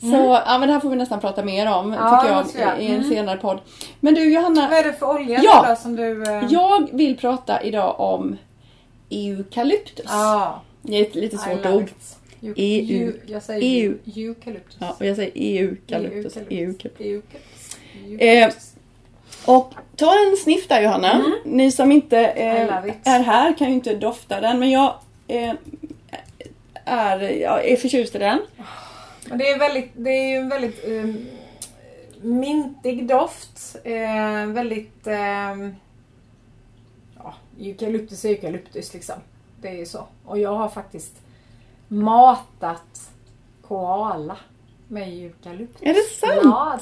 [0.00, 2.82] Så, ja men det här får vi nästan prata mer om, Ja, tycker det jag,
[2.82, 3.08] i en Mm.
[3.10, 3.60] senare podd.
[4.00, 5.66] Men du Johanna, Vad är det för olja Ja.
[5.68, 6.22] då som du...
[6.22, 8.36] eh, jag vill prata idag om
[9.10, 10.06] eukalyptus.
[10.08, 10.60] Ja.
[10.82, 11.82] Det är ett lite svårt ord.
[11.82, 12.18] it.
[12.44, 13.08] Eu, EU.
[13.08, 13.98] eu, jag säger EU.
[14.04, 14.76] eu, eukalyptus.
[14.80, 16.36] Ja, och jag säger eukalyptus.
[16.36, 16.36] Eukalyptus.
[16.50, 17.06] eukalyptus.
[17.06, 18.20] Eukalyptus.
[18.20, 18.52] Eh.
[19.46, 21.32] Och ta en sniff där Johanna.
[21.44, 22.72] Ni som inte eh,
[23.04, 24.94] är här kan ju inte dofta den men jag
[25.28, 25.52] eh,
[26.84, 28.40] är, jag är förtjust i den.
[29.28, 31.26] Men det är, väldigt, det är ju en väldigt um,
[32.22, 33.76] mintig doft.
[33.84, 35.06] Eh, väldigt...
[35.06, 35.74] ehm,
[37.16, 39.16] ja, eukalyptus är eukalyptus liksom.
[39.60, 40.06] Det är ju så.
[40.24, 41.23] Och jag har faktiskt
[42.02, 43.10] matat
[43.68, 44.36] koala
[44.88, 45.82] med eukalyptus.
[45.82, 46.40] Är det sant?
[46.44, 46.78] Ja,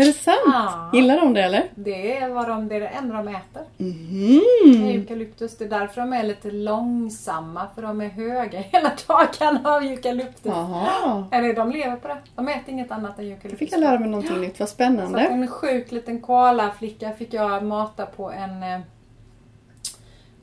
[0.00, 0.36] Är det sant?
[0.46, 0.90] Ja.
[0.92, 1.64] Gillar de det eller?
[1.74, 3.62] det är, vad de, det är det enda de äter.
[3.76, 4.88] Mhm.
[4.88, 5.58] Eukalyptus.
[5.58, 7.66] Det är därför de är lite långsamma.
[7.74, 10.42] För de är höga hela dagarna av eukalyptus.
[10.44, 11.24] Jaha.
[11.32, 12.16] Eller de lever på det.
[12.34, 13.58] De äter inget annat än Då eukalyptus.
[13.58, 14.60] fick jag lära mig någonting nytt.
[14.60, 15.20] Vad Så spännande.
[15.20, 18.82] en sjuk liten koalaflicka fick jag mata på en, eh, en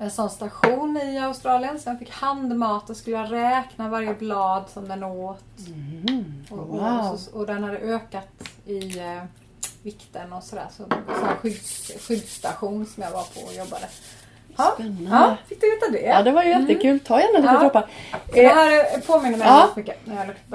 [0.09, 1.79] sån station i Australien.
[1.79, 5.43] Så jag fick handmat och skulle räkna varje blad som den åt.
[6.49, 7.11] Och, och, Wow.
[7.13, 8.27] och, så, och den hade ökat
[8.65, 9.23] i eh,
[9.83, 10.65] vikten och sådär.
[10.77, 10.97] Så var
[11.29, 13.85] en skydds, skyddsstation som jag var på och jobbade.
[14.57, 15.03] Ja, Spännande.
[15.11, 16.01] ja fick du veta det?
[16.01, 16.99] Ja, det var ju jättekul.
[16.99, 17.59] Ta gärna lite Ja.
[17.59, 17.81] droppar.
[18.11, 19.69] Så det Eh, här påminner mig ja.
[19.75, 19.97] mycket.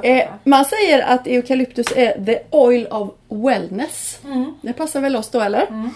[0.03, 4.21] Eh, man säger att eukalyptus är the oil of wellness.
[4.25, 4.55] Mm.
[4.63, 5.67] Det passar väl oss då eller?
[5.67, 5.91] Mm.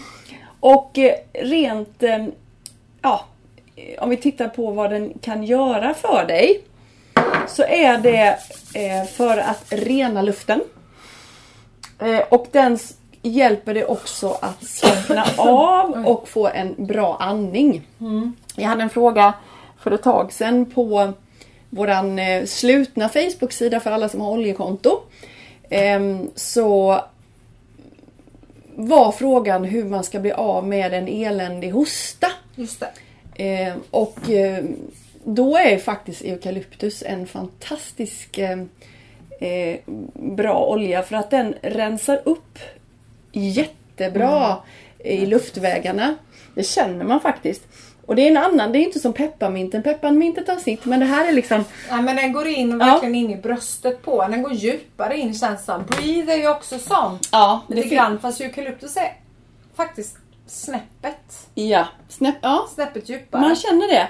[0.60, 2.26] Och eh, rent, eh,
[3.02, 3.24] ja,
[3.99, 6.61] om vi tittar på vad den kan göra för dig.
[7.49, 8.38] Så är det
[8.75, 10.61] eh, för att rena luften.
[11.99, 12.79] Eh, och den
[13.23, 17.87] hjälper det också att slappna av och få en bra andning.
[18.01, 18.33] Mm.
[18.57, 19.35] Jag hade en fråga
[19.79, 21.12] för ett tag sedan på
[21.71, 25.01] våran eh, slutna Facebook-sida för alla som har oljekonto.
[25.71, 27.01] Ehm, så
[28.75, 32.27] var frågan hur man ska bli av med en eländig hosta.
[32.55, 32.90] Just det.
[33.35, 34.64] Eh, och eh,
[35.25, 38.59] då är faktiskt eukalyptus en fantastisk eh,
[39.40, 39.77] eh,
[40.14, 42.59] bra olja för att den rensar upp
[43.33, 44.57] jättebra
[44.99, 46.14] i luftvägarna.
[46.55, 47.62] Det känner man faktiskt.
[48.07, 49.83] Och det är en annan, det är inte som pepparminten.
[49.83, 53.31] Pepparminten tar sitt men det här är liksom Nej men den går in verkligen in
[53.31, 54.31] i bröstet på en.
[54.31, 55.85] Den går djupare in känns det som.
[55.85, 57.29] Breathe är ju också sånt.
[57.33, 59.12] Ja, Lite grann fast eukalyptus är
[59.77, 60.16] faktiskt
[60.50, 61.48] snäppet.
[61.54, 62.68] Ja, snäpp, ja.
[62.74, 63.40] Snäppet djupare.
[63.40, 64.08] Man känner det.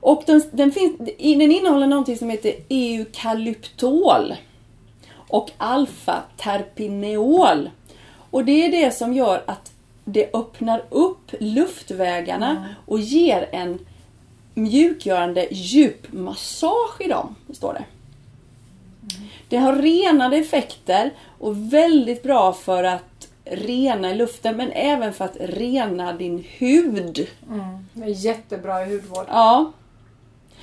[0.00, 4.34] Och den, den, finns, den innehåller någonting som heter eukalyptol.
[5.28, 7.70] Och alfa-terpineol.
[8.30, 9.72] Och det är det som gör att
[10.04, 13.78] det öppnar upp luftvägarna och ger en
[14.54, 17.34] mjukgörande djup massage i dem.
[17.52, 17.84] Står det.
[19.48, 23.13] Det har renande effekter och väldigt bra för att
[23.44, 27.28] rena luften men även för att rena din hud.
[27.48, 27.88] Mm.
[27.92, 29.26] Det är jättebra hudvård.
[29.28, 29.72] Ja.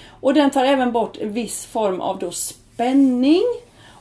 [0.07, 3.43] Och den tar även bort en viss form av då spänning.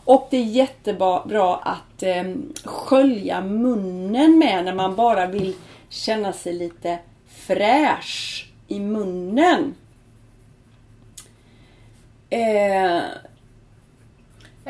[0.05, 2.25] Och det är jättebra bra att eh,
[2.65, 5.55] skölja munnen med när man bara vill
[5.89, 9.75] känna sig lite fräsch i munnen.
[12.31, 13.01] Eh,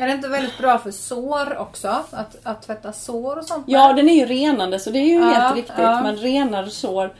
[0.01, 1.87] Är det inte väldigt bra för sår också?
[2.11, 3.63] Att, att tvätta sår och sånt?
[3.67, 5.75] ja, den är ju renande så det är ju Ja, helt riktigt.
[5.77, 6.03] ja.
[6.03, 7.13] Man renar sår.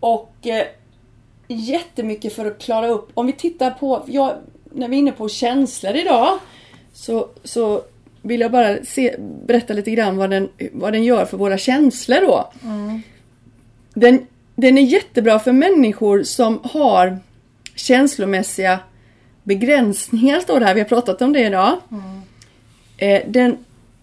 [0.00, 0.66] Och eh,
[1.48, 3.10] jättemycket för att klara upp.
[3.14, 4.32] Om vi tittar på, jag,
[4.72, 6.38] när vi är inne på känslor idag.
[6.92, 7.82] Så, så
[8.22, 9.16] vill jag bara se,
[9.46, 12.52] berätta lite grann vad den, vad den gör för våra känslor då.
[13.94, 17.18] Den, den är jättebra för människor som har
[17.74, 18.78] känslomässiga
[19.42, 20.74] begränsningar står det här.
[20.74, 21.78] Vi har pratat om det idag.
[22.96, 23.56] Eh, den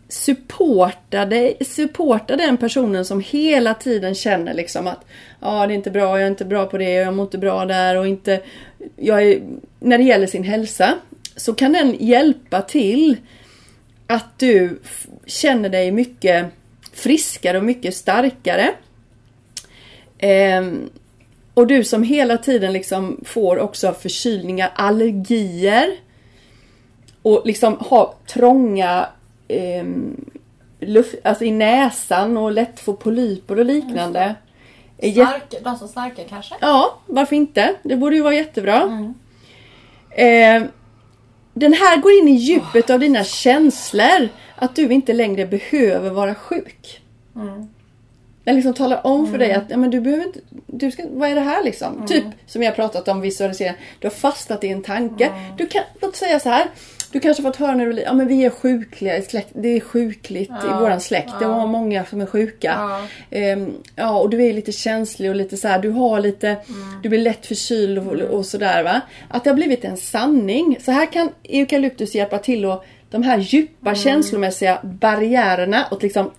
[0.09, 5.05] supportade, supportar den personen som hela tiden känner liksom att
[5.39, 7.65] ja det är inte bra, jag är inte bra på det, jag mår inte bra
[7.65, 8.41] där och inte
[8.95, 9.41] jag är,
[9.79, 10.95] När det gäller sin hälsa
[11.35, 13.17] så kan den hjälpa till
[14.07, 14.79] att du
[15.25, 16.45] känner dig mycket
[16.93, 18.73] friskare och mycket starkare.
[20.17, 20.89] Ehm,
[21.59, 25.95] och du som hela tiden liksom får också förkylningar, allergier
[27.21, 29.07] och liksom har trånga
[29.47, 30.25] ehm,
[30.79, 34.35] luft, alltså i näsan och lätt få polyper och liknande.
[35.13, 36.55] Snark, de som snarkar kanske?
[36.61, 37.75] Ja, varför inte?
[37.83, 39.13] Det borde ju vara jättebra.
[40.09, 40.63] Eh,
[41.53, 44.29] den här går in i djupet av dina känslor.
[44.55, 47.01] Att du inte längre behöver vara sjuk.
[48.43, 51.29] Den liksom talar om för dig att ja, men du behöver inte, du ska, vad
[51.29, 52.05] är det här liksom?
[52.07, 53.73] Typ som jag pratat om visualisering.
[53.99, 55.31] Du har fastnat i en tanke.
[55.57, 56.65] Du kan, låt säga så här.
[57.11, 59.79] Du kanske fått höra när du ja men vi är sjukliga i släkt, det är
[59.79, 61.31] sjukligt i våran släkt.
[61.39, 62.75] Det var många som är sjuka.
[62.77, 63.07] Ja.
[63.37, 66.57] Ehm, ja och du är lite känslig och lite så här, du har lite,
[67.03, 69.01] du blir lätt förkyld och, och sådär va.
[69.27, 70.77] Att det har blivit en sanning.
[70.81, 76.31] Så här kan eukalyptus hjälpa till och de här djupa känslomässiga barriärerna och liksom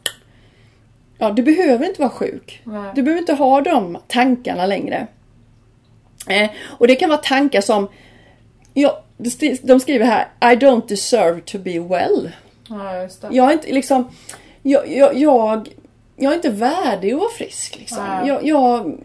[1.21, 2.63] Ja, du behöver inte vara sjuk.
[2.65, 2.93] Nej.
[2.95, 5.07] Du behöver inte ha de tankarna längre.
[6.29, 7.89] Eh, och det kan vara tankar som
[8.75, 9.03] ja,
[9.63, 12.31] de skriver här I don't deserve to be well.
[12.69, 13.09] Ja.
[13.31, 14.09] Jag är inte liksom
[14.63, 15.69] Jag, jag, jag,
[16.17, 17.77] jag är inte värdig att vara frisk.
[17.79, 18.23] Liksom.
[18.27, 18.99] Jag, jag,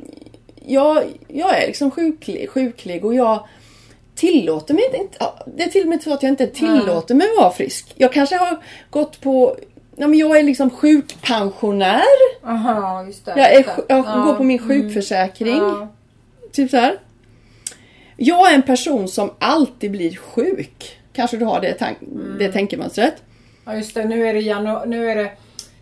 [0.66, 3.48] jag, jag är liksom sjuklig, sjuklig och jag
[4.16, 5.26] tillåter mig inte...
[5.46, 7.94] Det är till och med så att jag inte tillåter mig att vara frisk.
[7.96, 8.58] Jag kanske har
[8.90, 9.58] gått på...
[9.96, 12.02] Ja, men jag är liksom sjukpensionär.
[12.46, 13.34] Aha, just det.
[13.38, 13.84] Jag, är, just det.
[13.88, 14.24] jag Ja.
[14.26, 15.58] går på min sjukförsäkring.
[15.58, 15.88] Ja.
[16.52, 16.98] Typ så här.
[18.18, 21.00] Jag är en person som alltid blir sjuk.
[21.14, 22.36] Kanske du har det, tank- Mm.
[22.40, 23.14] det tänkemönstret.
[23.66, 24.06] ja, just det.
[24.06, 25.32] Nu är det, janu- nu är det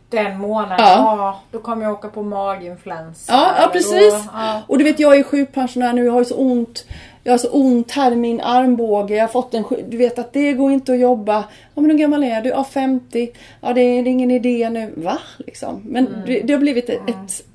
[0.09, 0.77] den månaden.
[0.79, 1.15] Ja.
[1.17, 1.41] Ja.
[1.51, 3.33] då kommer jag åka på maginfluensa.
[3.33, 4.13] Ja, ja precis.
[4.13, 4.61] Då, ja.
[4.67, 6.85] Och du vet jag är sjukpensionär nu, jag har ju så ont.
[7.23, 9.15] Jag har så ont här i min armbåge.
[9.15, 11.43] Jag har fått en Du vet att det går inte att jobba.
[11.75, 12.49] Ja men hur gammal är du?
[12.49, 13.31] Ja 50.
[13.61, 14.93] Ja det är ingen idé nu.
[14.95, 15.19] Va?
[15.37, 15.81] Liksom.
[15.85, 16.19] Men Mm.
[16.25, 17.45] det, det har blivit ett, ett,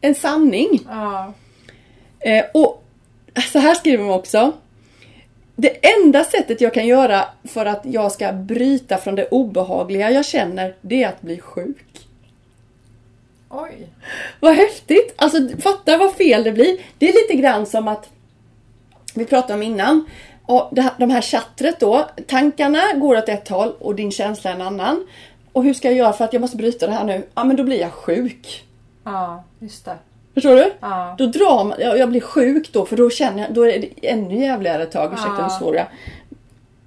[0.00, 0.80] en sanning.
[0.88, 1.32] Ja.
[2.20, 2.84] Eh, och
[3.52, 4.52] så här skriver man också.
[5.56, 10.24] Det enda sättet jag kan göra för att jag ska bryta från det obehagliga jag
[10.26, 12.06] känner, det är att bli sjuk.
[13.50, 13.86] Oj.
[14.40, 15.14] Vad häftigt!
[15.16, 16.76] Alltså fatta vad fel det blir.
[16.98, 18.08] Det är lite grann som att
[19.14, 20.04] vi pratade om innan.
[20.46, 22.08] Och det de här chattret då.
[22.26, 25.06] Tankarna går åt ett håll och din känsla en annan.
[25.52, 27.26] Och hur ska jag göra för att jag måste bryta det här nu?
[27.34, 28.64] Ja men då blir jag sjuk.
[29.04, 29.94] Ja, just det.
[30.34, 30.72] Förstår du?
[30.80, 31.14] Ja.
[31.18, 34.08] Då drar man, jag, jag blir sjuk då för då känner jag, då är det
[34.08, 35.12] ännu jävligare ett tag.
[35.12, 35.48] Ursäkta Ja.
[35.50, 35.86] svår jag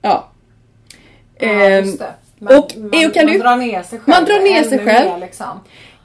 [0.02, 0.28] Ja.
[1.40, 2.56] Ja, Ehm, just det.
[2.58, 4.08] och eukalypt- man drar ner sig själv.
[4.18, 5.12] Man drar ner sig själv.
[5.12, 5.60] Mer, liksom.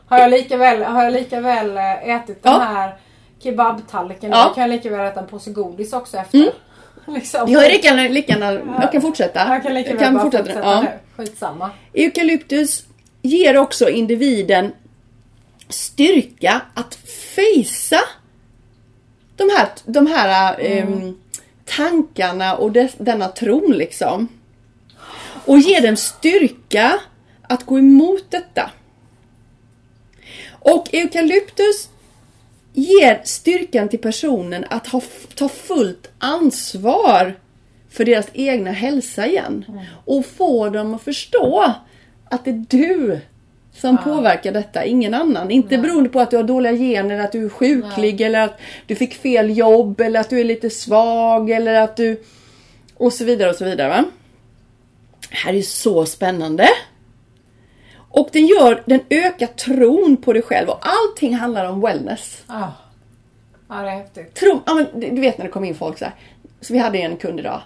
[0.07, 2.51] Har jag lika väl, har jag lika väl eh, ätit Ja.
[2.51, 2.95] den här
[3.43, 4.45] kebabtallriken Ja.
[4.49, 6.53] då kan jag lika väl äta en påse godis också efter.
[7.07, 7.53] liksom.
[7.53, 8.39] Jag, är lika, lika,
[8.81, 9.49] jag kan fortsätta.
[9.49, 10.81] Jag kan lika väl bara fortsätta, ja.
[10.83, 10.89] nu.
[11.17, 11.71] Skitsamma.
[11.95, 12.85] Eukalyptus
[13.23, 14.73] ger också individen
[15.69, 16.95] styrka att
[17.35, 18.01] fejsa
[19.37, 21.19] de här, de här ehm,
[21.65, 24.29] tankarna och des, denna tron liksom.
[25.45, 27.01] Och ger dem styrka
[27.43, 28.71] att gå emot detta.
[30.51, 31.89] Och eukalyptus
[32.73, 35.03] ger styrkan till personen att ha,
[35.35, 37.35] ta fullt ansvar
[37.91, 39.65] för deras egna hälsa igen.
[40.05, 41.75] Och få dem att förstå
[42.25, 43.21] att det är du
[43.75, 45.51] som påverkar detta, ingen annan.
[45.51, 48.95] Inte beroende på att du har dåliga gener, att du är sjuklig eller att du
[48.95, 52.23] fick fel jobb eller att du är lite svag eller att du...
[52.97, 53.89] Och så vidare och så vidare.
[53.89, 54.05] Va?
[55.31, 56.69] Det här är så spännande.
[58.13, 62.43] Och den gör, den ökar tron på dig själv och allting handlar om wellness.
[62.49, 62.73] Ja.
[63.69, 64.35] ja, det är häftigt.
[64.35, 66.15] Tro, ja, men du vet när det kom in folk så här.
[66.61, 67.61] Så vi hade en kund idag.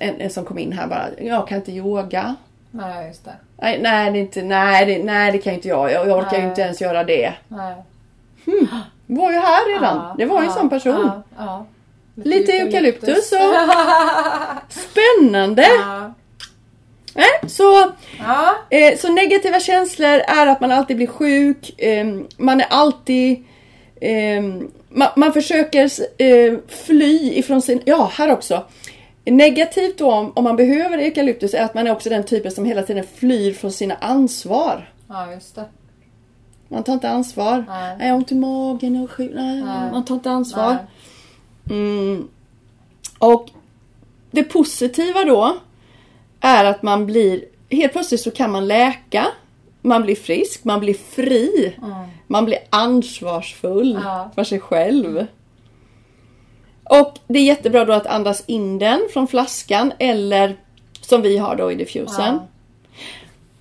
[0.00, 2.34] En, en som kom in här bara, jag kan inte yoga.
[2.70, 3.34] Nej, just det.
[3.56, 5.92] Nej, nej, det, inte, nej, det, nej, det kan inte jag.
[5.92, 7.34] Jag, jag orkar ju inte ens göra det.
[7.48, 7.74] Nej.
[9.06, 9.96] Det var ju här redan.
[9.96, 11.10] Ja, det var ju en ja, sån person.
[11.14, 11.66] Ja, ja.
[12.14, 13.54] Lite eukalyptus och
[14.68, 15.66] spännande!
[17.14, 18.54] Nej, så, Ja.
[18.70, 22.06] eh, så negativa känslor är att man alltid blir sjuk, eh,
[22.36, 23.44] man är alltid
[24.00, 24.42] eh,
[24.88, 25.90] man, man försöker
[26.22, 28.64] eh, fly ifrån sin, ja här också.
[29.24, 32.64] Negativt då om, om man behöver eukalyptus är att man är också den typen som
[32.64, 34.90] hela tiden flyr från sina ansvar.
[35.08, 35.64] ja, just det.
[36.68, 37.64] Man tar inte ansvar.
[37.68, 37.96] Nej.
[38.00, 39.30] Jag har ont i magen, är sjuk.
[39.34, 39.90] Nej, Nej.
[39.92, 40.76] man tar inte ansvar.
[41.70, 42.28] Mm.
[43.18, 43.50] Och
[44.30, 45.56] det positiva då
[46.44, 49.26] är att man blir, helt plötsligt så kan man läka.
[49.82, 51.76] Man blir frisk, man blir fri.
[52.26, 54.30] Man blir ansvarsfull Ja.
[54.34, 55.26] för sig själv.
[56.84, 60.56] Och det är jättebra då att andas in den från flaskan eller
[61.00, 62.34] som vi har då i diffusen.
[62.34, 62.46] Ja.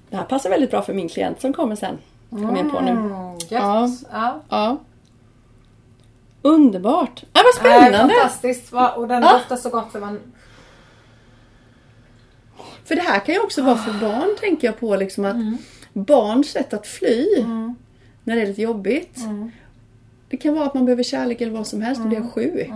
[0.10, 1.98] Det här passar väldigt bra för min klient som kommer sen.
[2.30, 2.92] Kom på nu.
[2.92, 3.12] Mm.
[3.50, 3.88] Ja.
[4.12, 4.42] Ja.
[4.50, 4.78] Ja.
[6.42, 7.24] Underbart!
[7.34, 8.14] Ja, vad Nej, spännande!
[8.14, 8.72] fantastiskt.
[8.72, 8.90] Va?
[8.90, 9.32] Och den Ja.
[9.34, 9.94] doftar så gott.
[9.94, 10.20] Man...
[12.86, 15.58] För det här kan ju också vara för barn tänker jag på liksom att Mm.
[15.94, 17.26] barns sätt att fly
[18.24, 19.18] när det är lite jobbigt.
[19.18, 19.52] Mm.
[20.30, 22.70] Det kan vara att man behöver kärlek eller vad som helst och blir sjuk.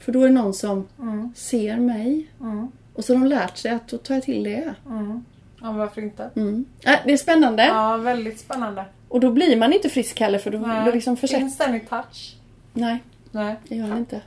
[0.00, 1.32] För då är det någon som Mm.
[1.36, 2.26] ser mig.
[2.40, 2.68] Mm.
[2.94, 4.74] Och så har de lärt sig att då tar jag till det.
[4.90, 5.24] Mm.
[5.60, 6.30] Ja, men varför inte?
[6.36, 6.64] Mm.
[6.84, 7.64] Äh, det är spännande.
[7.66, 8.84] Ja, väldigt spännande.
[9.08, 11.40] Och då blir man inte frisk heller för då, då liksom försöker...
[11.40, 12.36] Finns den i touch?
[12.72, 12.98] Nej,
[13.30, 14.20] Nej, det gör den inte.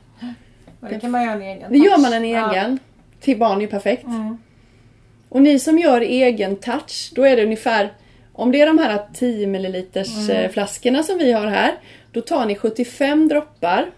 [0.80, 1.86] men det kan man göra en egen Det touch.
[1.90, 2.52] gör man en Ja.
[2.52, 2.78] egen.
[3.20, 4.04] Till barn är ju perfekt.
[4.04, 4.38] Mm.
[5.32, 7.92] Och ni som gör egen touch, då är det ungefär
[8.32, 10.52] om det är de här 10 ml Mm.
[10.52, 11.74] flaskorna som vi har här,
[12.12, 13.90] då tar ni 75 droppar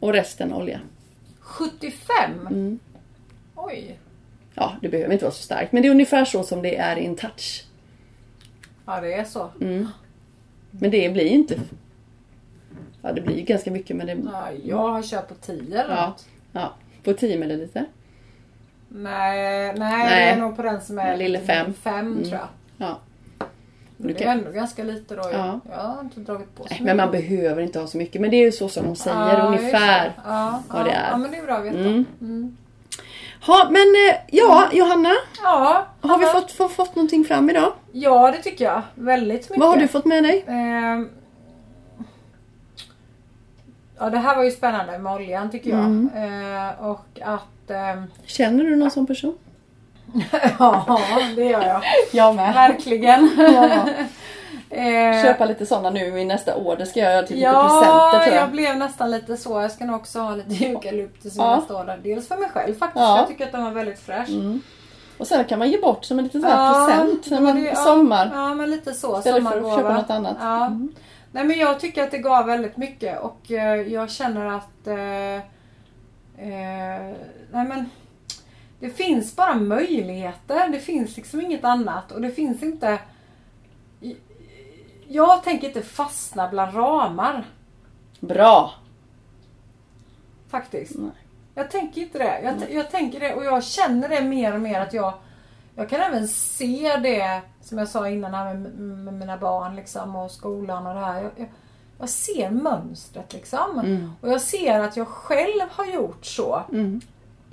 [0.00, 0.80] och resten olja.
[1.40, 2.46] 75?
[2.50, 2.78] Mm.
[3.54, 3.98] Oj.
[4.54, 6.96] Ja, det behöver inte vara så starkt, men det är ungefär så som det är
[6.96, 7.64] i en touch.
[8.86, 9.50] Ja, det är så.
[9.60, 9.88] Mm.
[10.70, 11.60] Men det blir inte...
[13.02, 14.16] Ja, det blir ganska mycket, men det...
[14.32, 16.26] Ja, jag har kört på 10 eller Ja, något.
[16.52, 17.68] ja på 10 ml.
[18.96, 20.30] Nej, nej, det Nej.
[20.30, 21.60] är nog på den som är lille fem.
[21.60, 21.74] Mm.
[21.74, 22.48] fem tror jag.
[22.88, 22.98] Ja.
[23.96, 25.22] Men det är ändå ganska lite då.
[25.32, 25.60] Ja.
[25.70, 28.30] Jag har inte dragit på så Nej, men man behöver inte ha så mycket, men
[28.30, 30.04] det är ju så som de säger Ja, ungefär.
[30.04, 30.12] det.
[30.24, 31.10] Ja, vad ja, det är.
[31.10, 31.78] Ja, men det är bra att veta.
[31.78, 32.04] Mm.
[32.20, 32.56] Mm.
[33.46, 33.80] Ja, men
[34.10, 35.12] eh, ja, Johanna.
[35.42, 37.72] Ja, Har vi fått, fått, fått någonting fram idag?
[37.92, 38.82] Ja, det tycker jag.
[38.94, 39.58] Väldigt mycket.
[39.60, 40.44] Vad har du fått med dig?
[40.46, 41.08] Ehm,
[43.98, 45.78] Ja, det här var ju spännande med oljan tycker jag.
[45.84, 46.10] Mm.
[46.14, 47.44] Eh, och att...
[47.70, 49.38] ehm, Känner du någon sån person?
[50.58, 50.98] ja,
[51.36, 51.82] det gör jag.
[52.12, 52.54] Jag med.
[52.54, 53.30] Verkligen.
[53.38, 53.88] Ja.
[54.70, 56.76] Eh, Köpa lite såna nu i nästa år.
[56.76, 58.50] Det ska jag göra till lite Ja, presenter tror jag jag.
[58.50, 59.60] blev nästan lite så.
[59.62, 61.56] Jag ska nog också ha lite eukalyptus i Ja.
[61.56, 62.00] nästa år.
[62.02, 63.00] Dels för mig själv faktiskt.
[63.02, 63.18] Ja.
[63.18, 64.28] Jag tycker att den var väldigt fräsch.
[64.28, 64.60] Mm.
[65.18, 67.68] Och sen kan man ge bort som en liten sån här present när man det-
[67.68, 68.30] ja, sommar.
[68.34, 69.18] Ja, men lite så.
[69.18, 70.36] Istället för att köpa något annat.
[70.40, 70.66] Ja.
[70.66, 70.92] Mm.
[71.32, 75.44] Nej, men jag tycker att det gav väldigt mycket och eh, jag känner att eh,
[76.38, 77.16] eh,
[77.50, 77.90] nej, men,
[78.80, 80.68] det finns bara möjligheter.
[80.68, 82.98] Det finns liksom inget annat och det finns inte
[85.08, 87.44] jag tänker inte fastna bland ramar
[88.20, 88.74] Bra!
[90.48, 90.98] faktiskt.
[90.98, 91.10] Nej.
[91.54, 92.40] Jag tänker inte det.
[92.42, 95.14] Jag, jag tänker det och jag känner det mer och mer att jag
[95.76, 100.16] jag kan även se det som jag sa innan här med, med mina barn liksom
[100.16, 101.22] och skolan och det här.
[101.22, 101.48] Jag, jag,
[101.98, 103.78] jag ser mönstret liksom.
[103.78, 104.10] Mm.
[104.20, 106.62] Och jag ser att jag själv har gjort så.
[106.72, 107.00] Mm.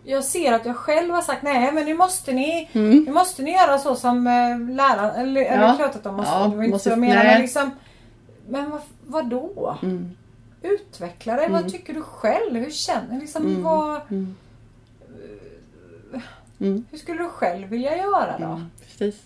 [0.04, 3.04] Jag ser att jag själv har sagt nej men nu måste ni Mm.
[3.04, 5.74] nu måste ni göra så som eh, läraren, eller, Ja.
[5.78, 7.34] klart att de måste, Ja, det var inte måste- så jag menar nej.
[7.34, 7.72] men liksom
[8.48, 9.78] Men vad, vad då?
[9.84, 10.16] Mm.
[10.62, 12.56] Utveckla dig, vad tycker du själv?
[12.56, 13.64] Hur känner liksom Mm.
[13.64, 14.36] vad Mm.
[16.60, 16.86] Mm.
[16.92, 18.46] Hur skulle du själv vilja göra då?
[18.46, 18.66] Mm.
[18.88, 19.22] Precis.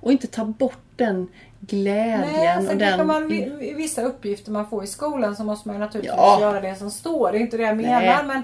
[0.00, 1.28] Och inte ta bort den
[1.66, 3.06] glädjen Nej, och sen den...
[3.06, 6.40] man, vi- vissa uppgifter man får i skolan så måste man ju naturligtvis Ja.
[6.40, 7.32] göra det som står.
[7.32, 8.16] Det är inte det jag menar Nej.
[8.26, 8.42] men,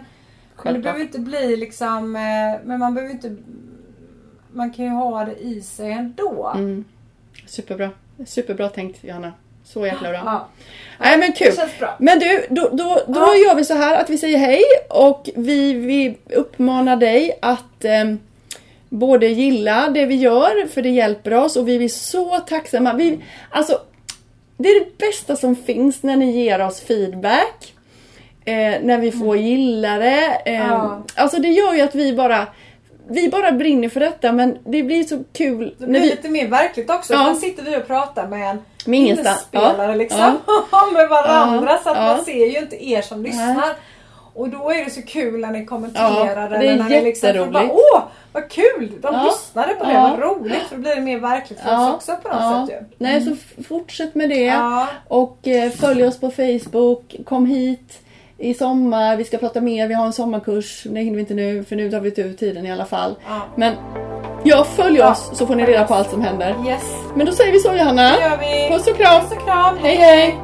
[0.64, 2.22] men det behöver inte bli liksom eh,
[2.64, 3.36] Men man behöver inte
[4.52, 6.52] Man kan ju ha det i sig ändå.
[6.54, 6.84] Mm.
[7.46, 7.90] Superbra.
[8.26, 9.32] Superbra tänkt Johanna.
[9.64, 10.22] Så jäkla bra.
[10.24, 10.48] Ja.
[11.00, 11.52] Nej men kul.
[11.98, 13.34] Men du, då, då, då Ja.
[13.48, 18.04] gör vi så här att vi säger hej och vi, vi uppmanar dig att eh,
[18.91, 22.93] både gilla det vi gör för det hjälper oss och vi är så tacksamma.
[22.95, 23.20] Vi,
[23.51, 23.78] alltså,
[24.59, 27.74] det är det bästa som finns när ni ger oss feedback.
[28.45, 30.34] Eh, när vi får gillare.
[30.45, 31.03] Eh, Ja.
[31.14, 32.47] Alltså det gör ju att vi bara
[33.12, 36.07] vi bara brinner för detta men det blir så kul Det blir vi...
[36.11, 37.12] lite mer verkligt också.
[37.12, 37.24] Ja.
[37.24, 39.38] Sen sitter vi och pratar med en Med ingenstans.
[39.43, 39.95] inspelare Ja.
[39.95, 40.20] liksom.
[40.95, 41.80] med varandra Ja.
[41.84, 42.03] så att Ja.
[42.16, 43.74] man ser ju inte er som lyssnar.
[44.35, 46.43] Och då är det så kul när ni kommenterar.
[46.53, 48.03] Ja, det är när ni liksom, bara, Åh,
[48.33, 48.93] vad kul!
[49.03, 49.24] De Ja.
[49.24, 50.16] lyssnade på det, Ja.
[50.18, 50.62] vad roligt.
[50.68, 52.87] För då blir det mer verkligt för oss också på något sätt ju.
[52.99, 54.55] Nej, så fortsätt med det.
[55.09, 57.99] Och eh, följ oss på Facebook, kom hit.
[58.43, 60.83] i sommar, vi ska prata mer, vi har en sommarkurs.
[60.85, 63.14] Det hinner vi inte nu för nu tar vi ut tiden i alla fall.
[63.57, 63.74] Men
[64.45, 66.55] ja, följ oss så får ni reda på allt som händer.
[66.66, 66.83] Yes,
[67.16, 68.03] Men då säger vi så Johanna.
[68.03, 68.68] det gör vi.
[68.76, 69.20] Puss och kram.
[69.20, 69.76] Puss och kram.
[69.83, 70.35] Hej hej!